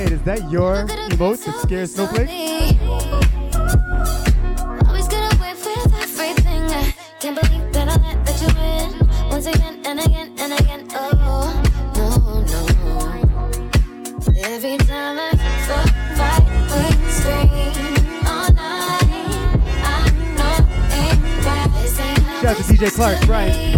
[0.07, 2.29] Wait, is that your emote that scares Snowflake?
[4.87, 5.07] Always
[5.91, 6.63] everything.
[6.71, 8.47] I can't believe that I let that you.
[9.29, 10.87] Once again and again and again.
[10.91, 11.51] Oh,
[11.97, 12.61] no, no.
[14.45, 15.37] Every time I
[22.41, 23.76] Shout out to DJ Clark, Brian.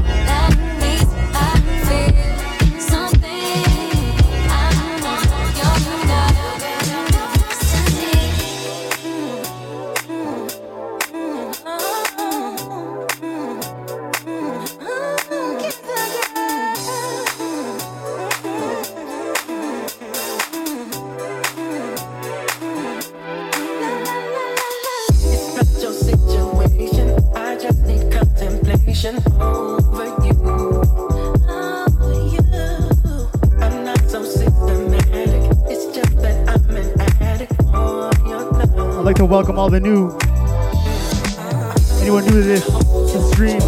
[39.30, 40.10] welcome all the new.
[42.02, 42.66] Anyone new to this,
[43.32, 43.60] stream,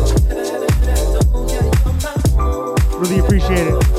[2.99, 3.90] really appreciate it.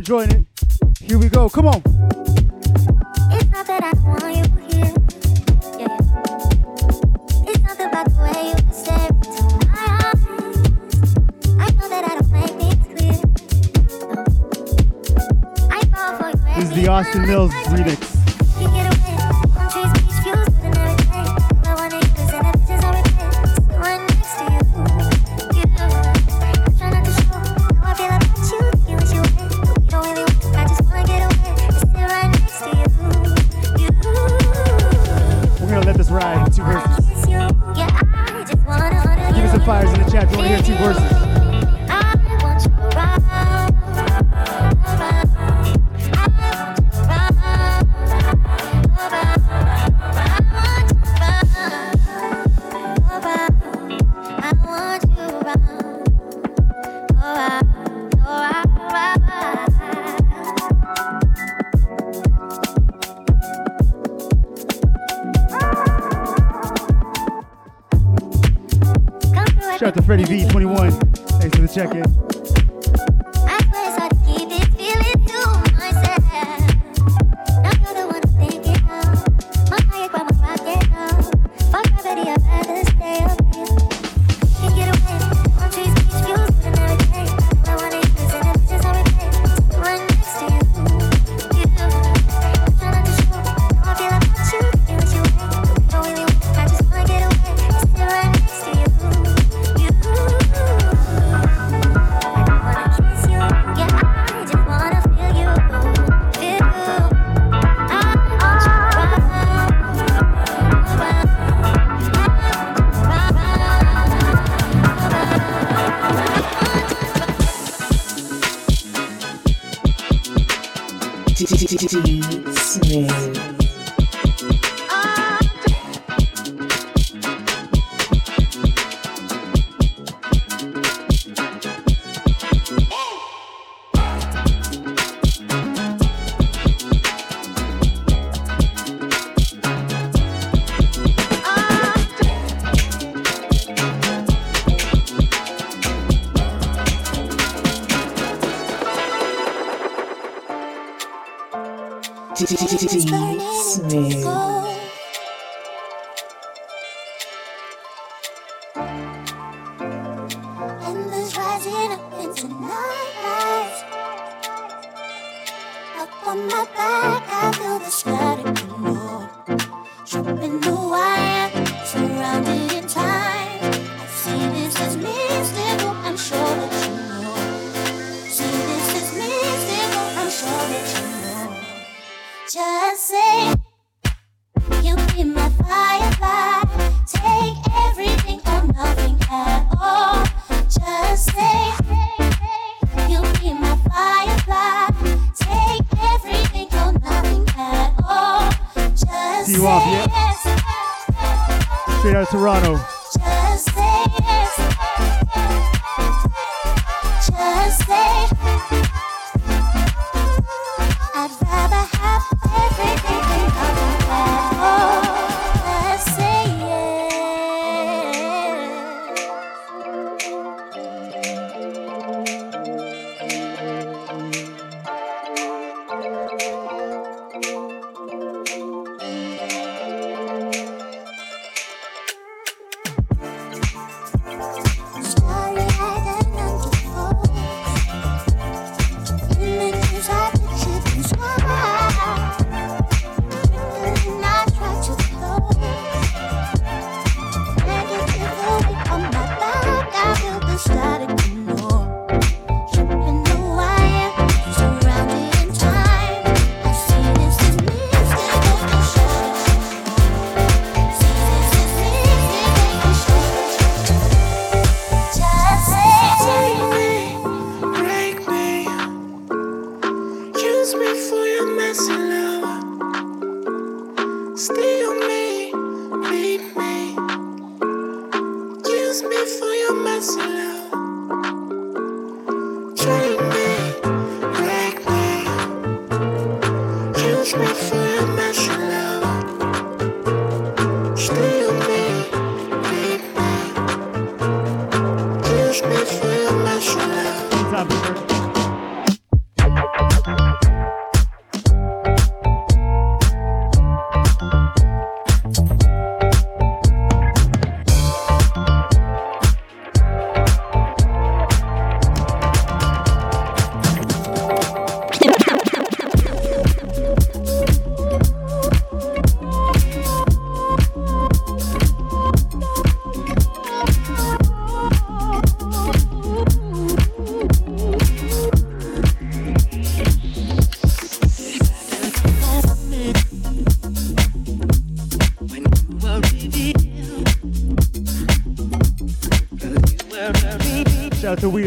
[0.00, 0.46] enjoying it.
[0.98, 1.50] Here we go.
[1.50, 1.89] Come on.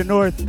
[0.03, 0.42] North.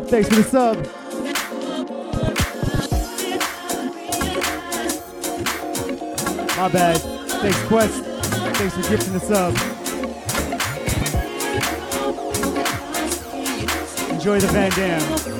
[0.00, 0.76] Thanks for the sub.
[6.56, 6.96] My bad.
[6.98, 8.04] Thanks, Quest.
[8.54, 9.54] Thanks for gifting the sub.
[14.10, 15.31] Enjoy the Van Dam.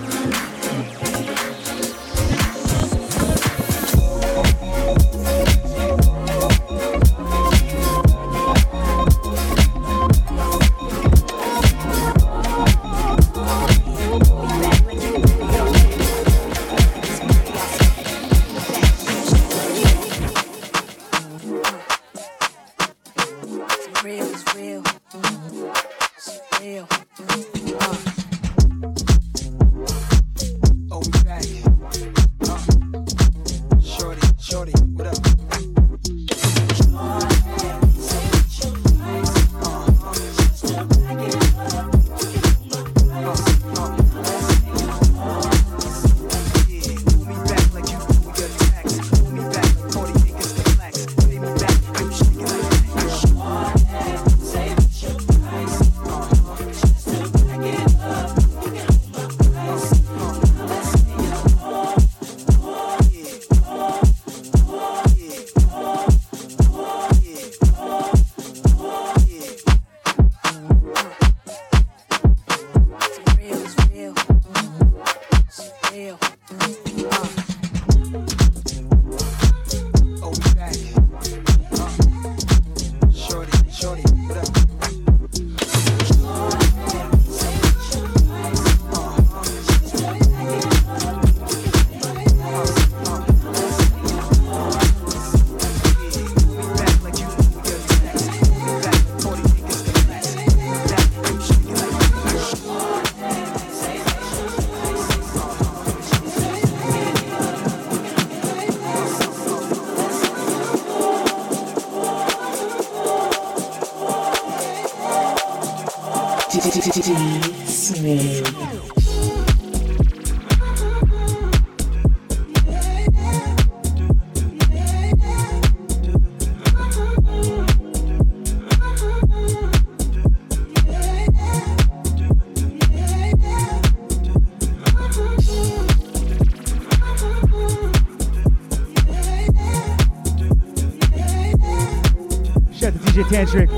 [143.45, 143.71] Kendrick.
[143.71, 143.77] I'm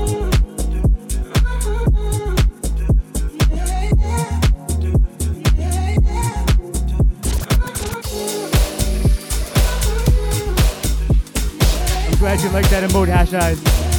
[12.19, 13.94] glad you like that emote hash eyes.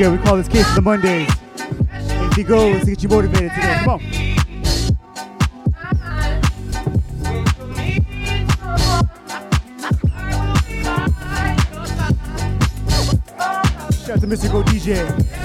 [0.00, 0.18] good.
[0.18, 1.28] We call this Case the Mondays.
[1.56, 4.00] If he goes to get you motivated today, come on.
[13.92, 15.39] Shout out to Go DJ.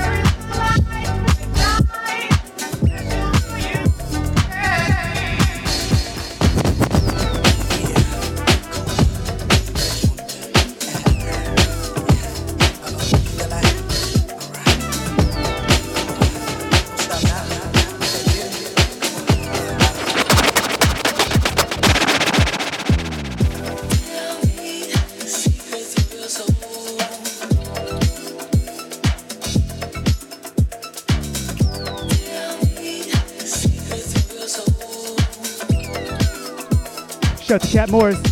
[37.86, 38.25] Pat Morris.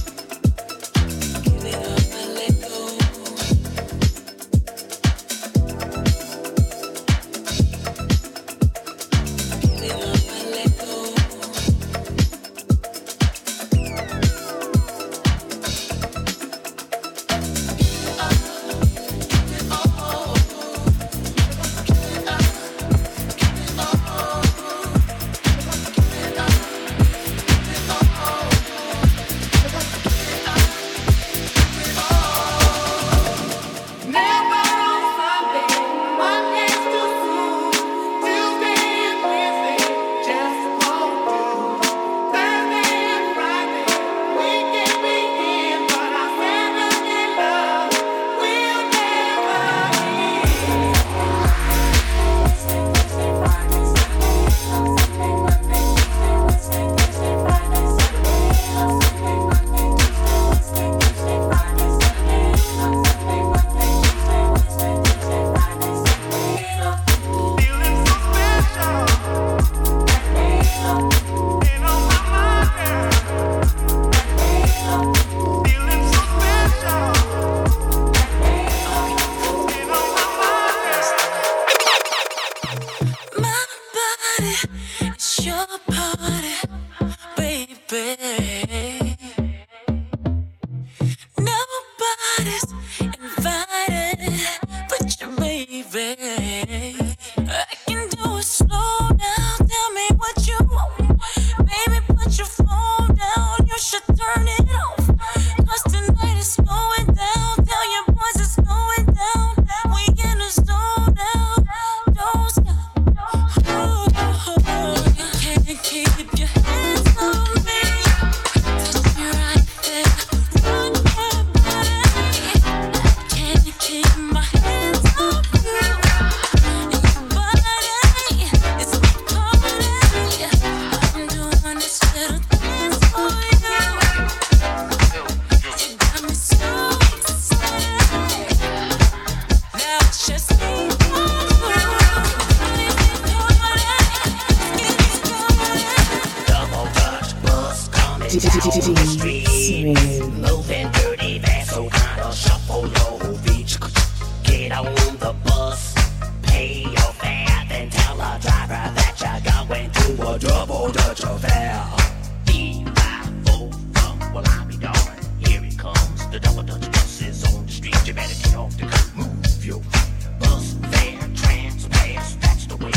[166.80, 168.08] Buses on the street.
[168.08, 170.40] You better get off the curb, move your feet.
[170.40, 172.36] Bus, van, trans, pass.
[172.42, 172.92] That's the way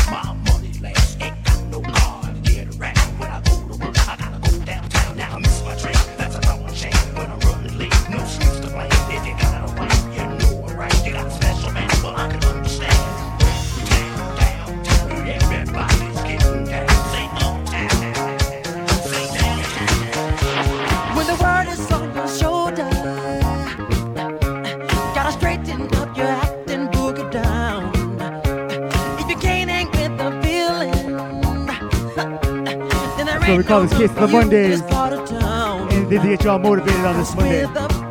[33.92, 34.80] Kiss the Mondays.
[34.82, 38.06] And did get y'all motivated on this Monday.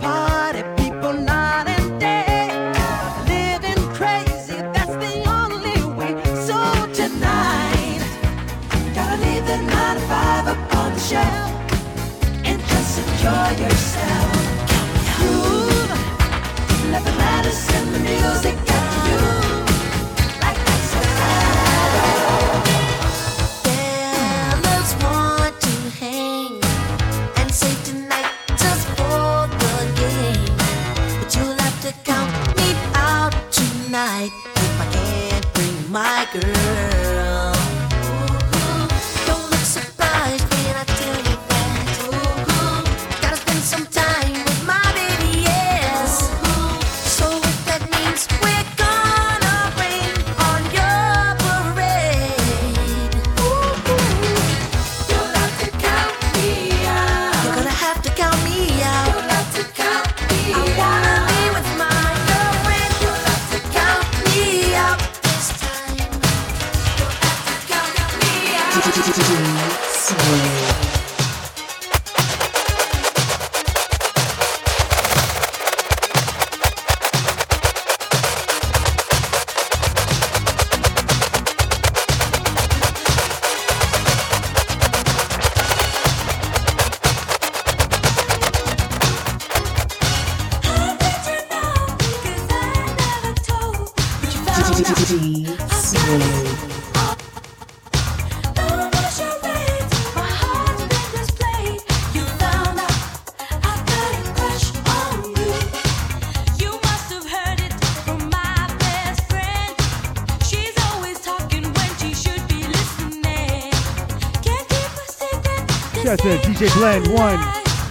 [116.86, 117.40] Glenn, one.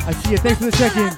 [0.06, 0.38] I see you.
[0.38, 1.13] Thanks for the check in.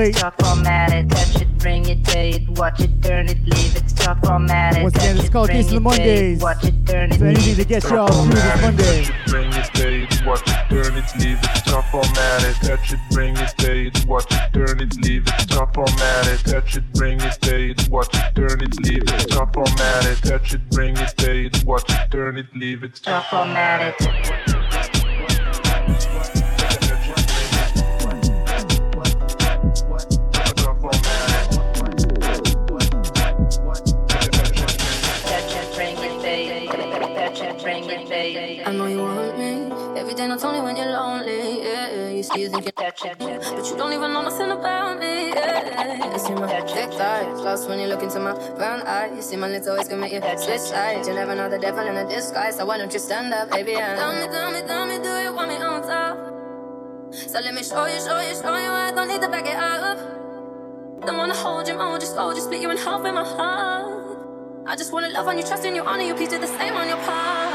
[0.00, 0.16] late.
[4.82, 6.40] Once again, it's called Case of the Mondays.
[6.40, 7.54] Watch it, turn it, leave it.
[7.56, 9.06] to get y'all through this Monday.
[9.26, 12.98] Bring it, fade, watch it, turn it, leave it, chop on at it, touch it,
[13.10, 16.84] bring it, fade, watch it, turn it, leave it, chop on at it, touch it,
[16.94, 20.70] bring it, fade, watch it, turn it, leave it, chop on at it, touch it,
[20.70, 24.49] bring it, fade, watch it, turn it, leave it, chop on at it.
[47.50, 49.10] Lost when you look into my brown eyes.
[49.16, 51.08] You see my lips always make you switch sides.
[51.08, 53.74] You never know the devil in a disguise, so why don't you stand up, baby?
[53.74, 56.16] And tell me, tell me, tell me, do you want me on top?
[57.32, 58.70] So let me show you, show you, show you.
[58.86, 59.98] I don't need to back it up.
[61.06, 63.86] Don't wanna hold you more, just go, just split you in half with my heart.
[64.66, 66.74] I just wanna love on you, trust in you, honor you, please do the same
[66.74, 67.49] on your part.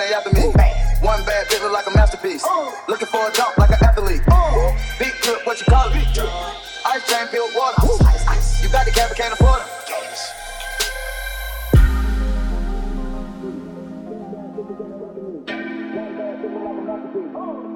[0.00, 0.52] After me.
[1.00, 2.44] One bad bitch like a masterpiece.
[2.88, 4.22] Looking for a jump like an athlete.
[4.98, 5.94] Big clip, what you call it?
[6.86, 7.82] Ice chain, filled water.
[8.62, 9.66] You got the cap, can't afford it.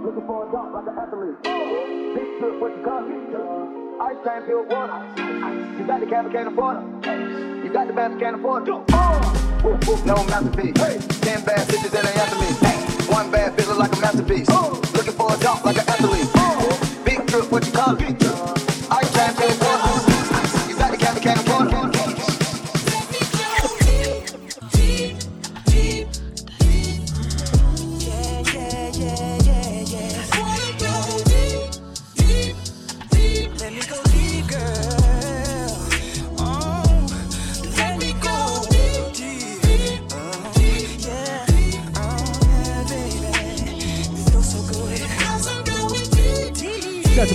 [0.05, 0.13] You
[1.23, 1.39] it?
[4.01, 4.99] Ice chain, filled water.
[5.79, 6.83] You got the cap, but can't afford it.
[7.65, 9.18] You got the but can't afford it.
[9.63, 10.75] No masterpiece.
[11.21, 13.13] Ten bad bitches and they after me.
[13.13, 14.49] One bad bitch look like a masterpiece.
[14.49, 14.71] Uh.
[14.95, 16.31] Looking for a jump like an athlete.
[16.35, 17.05] Uh.
[17.05, 18.48] Big trip, what you call it?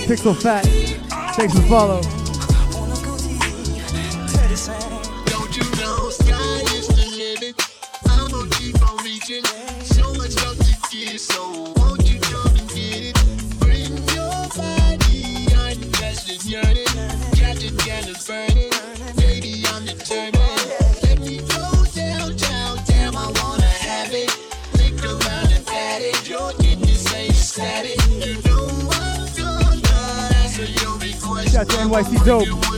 [0.04, 0.66] Pixel Fat.
[1.36, 2.13] Thanks for follow.
[31.64, 32.73] Shout NYC Dope.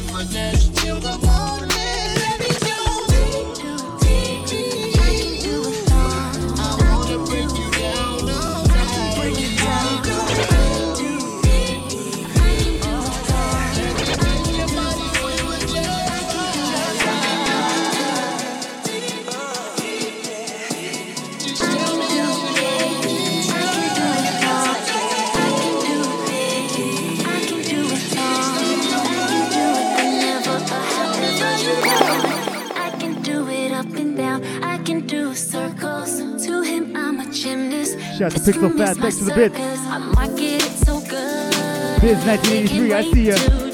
[38.26, 38.96] Out to Pixel Fat.
[38.96, 39.56] Thanks for the bits.
[39.58, 42.00] I market it so good.
[42.00, 43.65] Biz 1983, I see ya.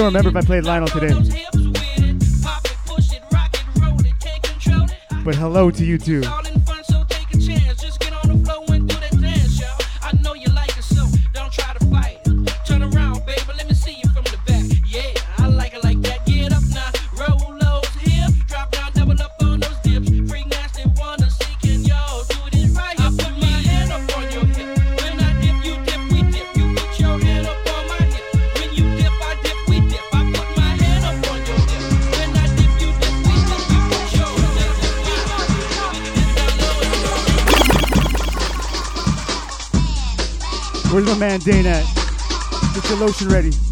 [0.00, 1.12] Don't remember if I played Lionel today.
[5.22, 6.22] But hello to you too.
[41.20, 41.84] Man Dane at?
[42.74, 43.69] Get your lotion ready.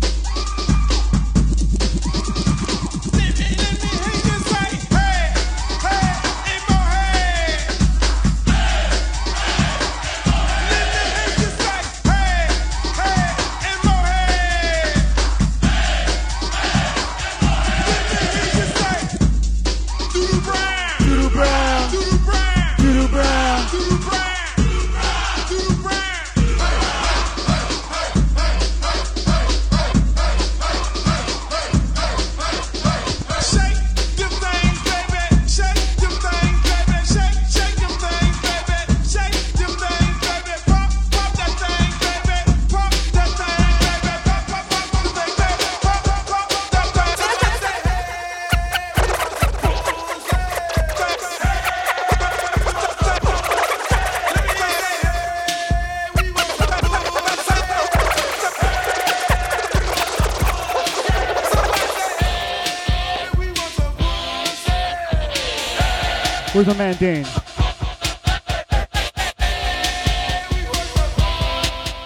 [66.69, 67.24] My man Dane?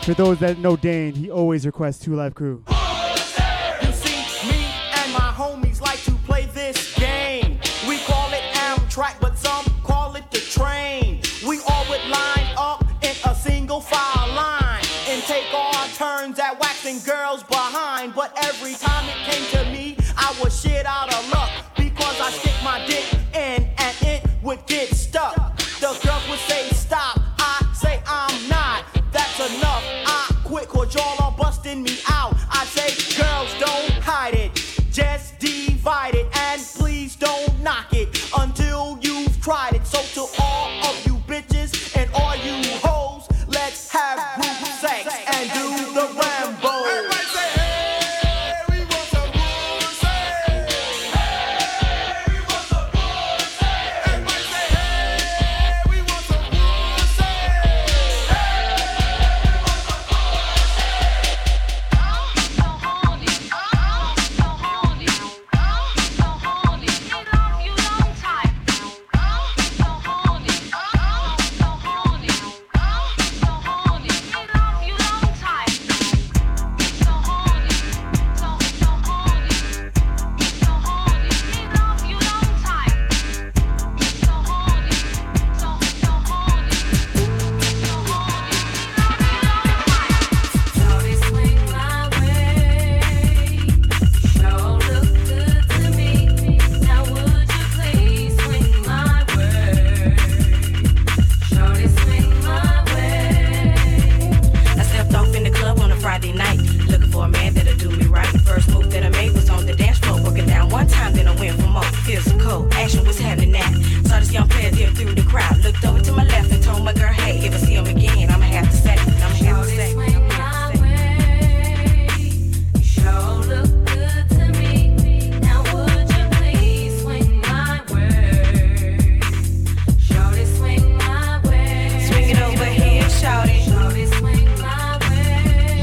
[0.05, 2.63] For those that know Dane, he always requests Two Live Crew.
[2.69, 4.65] You see, me
[4.95, 7.59] and my homies like to play this game.
[7.89, 11.21] We call it Amtrak, but some call it the train.
[11.47, 16.61] We all would line up in a single file line and take our turns at
[16.61, 18.15] waxing girls behind.
[18.15, 19.32] But every time it came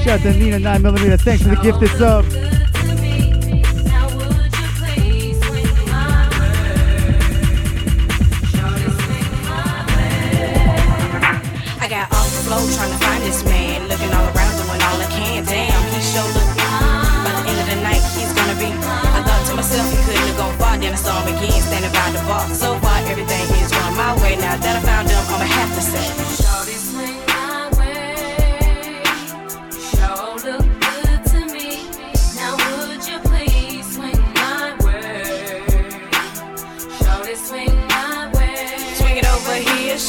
[0.09, 1.21] Out to Nina 9mm.
[1.21, 2.25] Thanks for the gifted sub.
[11.77, 12.41] I got the
[12.73, 13.85] trying to find this man.
[13.87, 15.45] Looking all around, doing all I can.
[15.45, 16.25] Damn, he sure.
[16.25, 18.73] By the end of the night, he's gonna be.
[19.13, 20.75] I thought to myself, he couldn't have gone far.
[20.79, 22.49] Then I saw him again, standing by the bar.
[22.55, 24.37] So far, everything is going my way.
[24.37, 26.18] Now that I found him, I'ma have to say.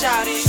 [0.00, 0.40] shout it.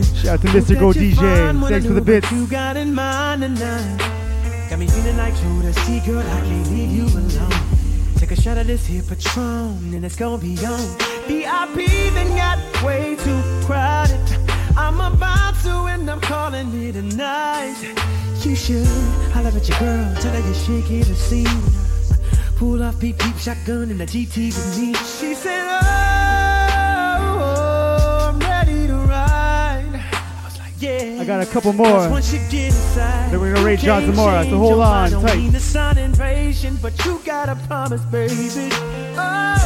[0.00, 0.48] to Shout out to
[0.94, 1.68] DJ.
[1.68, 2.32] Thanks for the bits.
[2.32, 3.98] You got in mind tonight.
[4.70, 5.60] Got me feeling like you
[6.06, 6.20] girl.
[6.20, 7.52] I can't leave you alone.
[8.16, 11.19] Take a shot of this here Patron, and it's gonna be on.
[11.30, 14.18] VIP then got way too crowded.
[14.76, 17.76] I'm about to, and I'm calling it a night.
[18.42, 18.84] You should
[19.32, 21.62] holler at your girl, tell her you're shaking the scene.
[22.56, 24.92] Pull off peep peep shotgun in the GT with me.
[24.94, 25.78] She said, oh,
[27.46, 29.86] oh, I'm ready to ride.
[29.94, 31.18] I was like, Yeah.
[31.20, 32.08] I got a couple more.
[32.08, 35.36] You get inside, Then we're gonna rate John you Zamora, so hold on tight.
[35.36, 38.68] mean to sound impatient, but you gotta promise, baby.
[39.16, 39.59] Oh.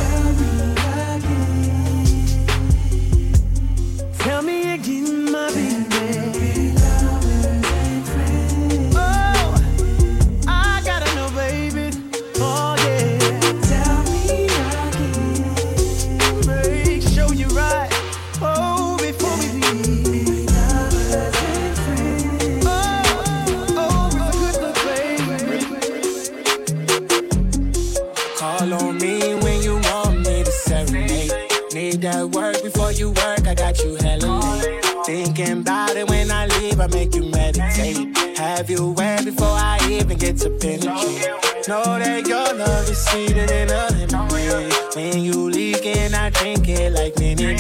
[36.85, 38.15] I make you meditate.
[38.37, 41.67] Have you wet before I even get to penetrate?
[41.67, 44.75] Know that your love is sweeter than a lemonade.
[44.95, 47.55] When you leaking, I drink it like Minnie.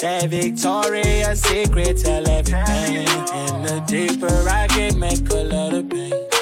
[0.00, 3.06] That Victoria's Secret, tell everything.
[3.34, 6.33] And the deeper I get, make a lot of pain.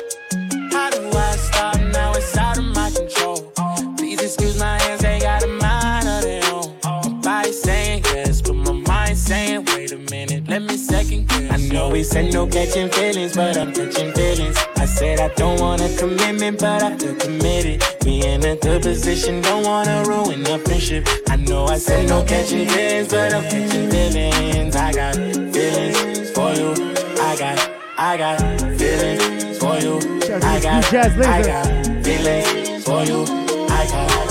[11.73, 14.57] Know we said no catching feelings, but I'm catching feelings.
[14.77, 17.82] I said I don't want a commitment, but I feel committed.
[18.05, 21.09] We in a good position, don't wanna ruin our friendship.
[21.28, 24.77] I know I said no catching feelings, but I'm catching feelings.
[24.77, 26.73] I got feelings for you.
[27.20, 28.39] I got, I got
[28.78, 29.97] feelings for you.
[30.43, 33.23] I got, I got feelings for you.
[33.70, 34.22] I got,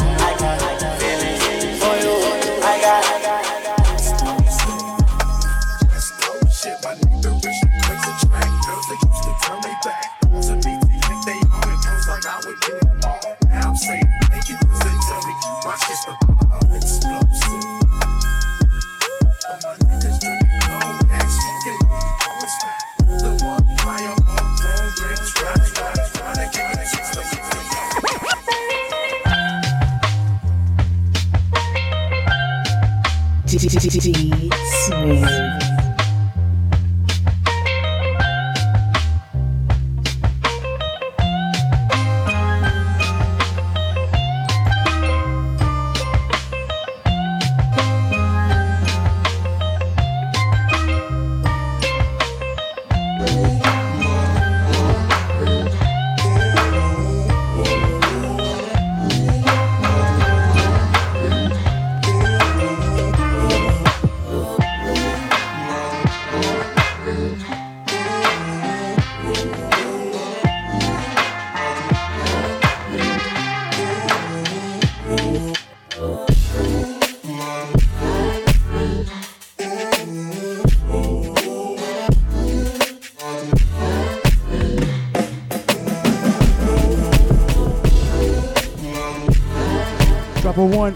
[33.61, 35.50] Smooth.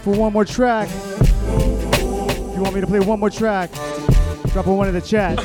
[0.02, 0.88] For one more track.
[0.88, 3.72] If you want me to play one more track,
[4.52, 5.36] drop a one in the chat.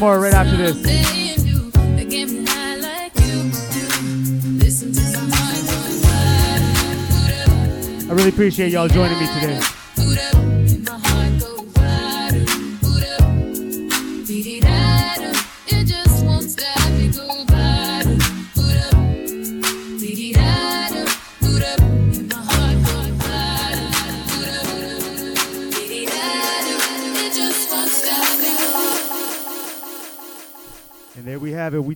[0.00, 0.78] Zamora right after this.
[8.08, 9.69] I really appreciate y'all joining me today.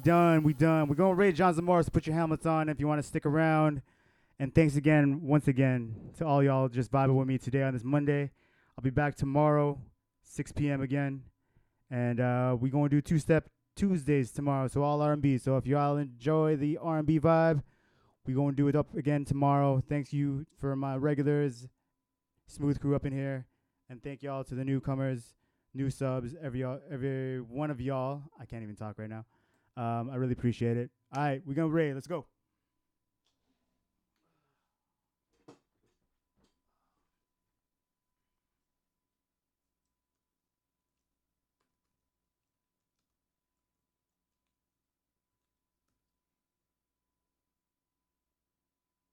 [0.04, 0.42] Done.
[0.42, 0.86] We done.
[0.88, 1.82] We're gonna raid John Zamora.
[1.84, 3.80] Put your helmets on if you want to stick around.
[4.38, 7.84] And thanks again, once again, to all y'all just vibing with me today on this
[7.84, 8.30] Monday.
[8.76, 9.80] I'll be back tomorrow,
[10.22, 10.82] 6 p.m.
[10.82, 11.22] again,
[11.90, 14.68] and uh, we're gonna do two-step Tuesdays tomorrow.
[14.68, 15.38] So all R&B.
[15.38, 17.62] So if y'all enjoy the R&B vibe,
[18.26, 19.82] we're gonna do it up again tomorrow.
[19.88, 21.66] Thanks you for my regulars,
[22.46, 23.46] smooth crew up in here,
[23.88, 25.34] and thank y'all to the newcomers,
[25.72, 28.24] new subs, every every one of y'all.
[28.38, 29.24] I can't even talk right now.
[29.76, 30.90] Um, I really appreciate it.
[31.16, 31.94] All right, we're gonna rate.
[31.94, 32.26] Let's go.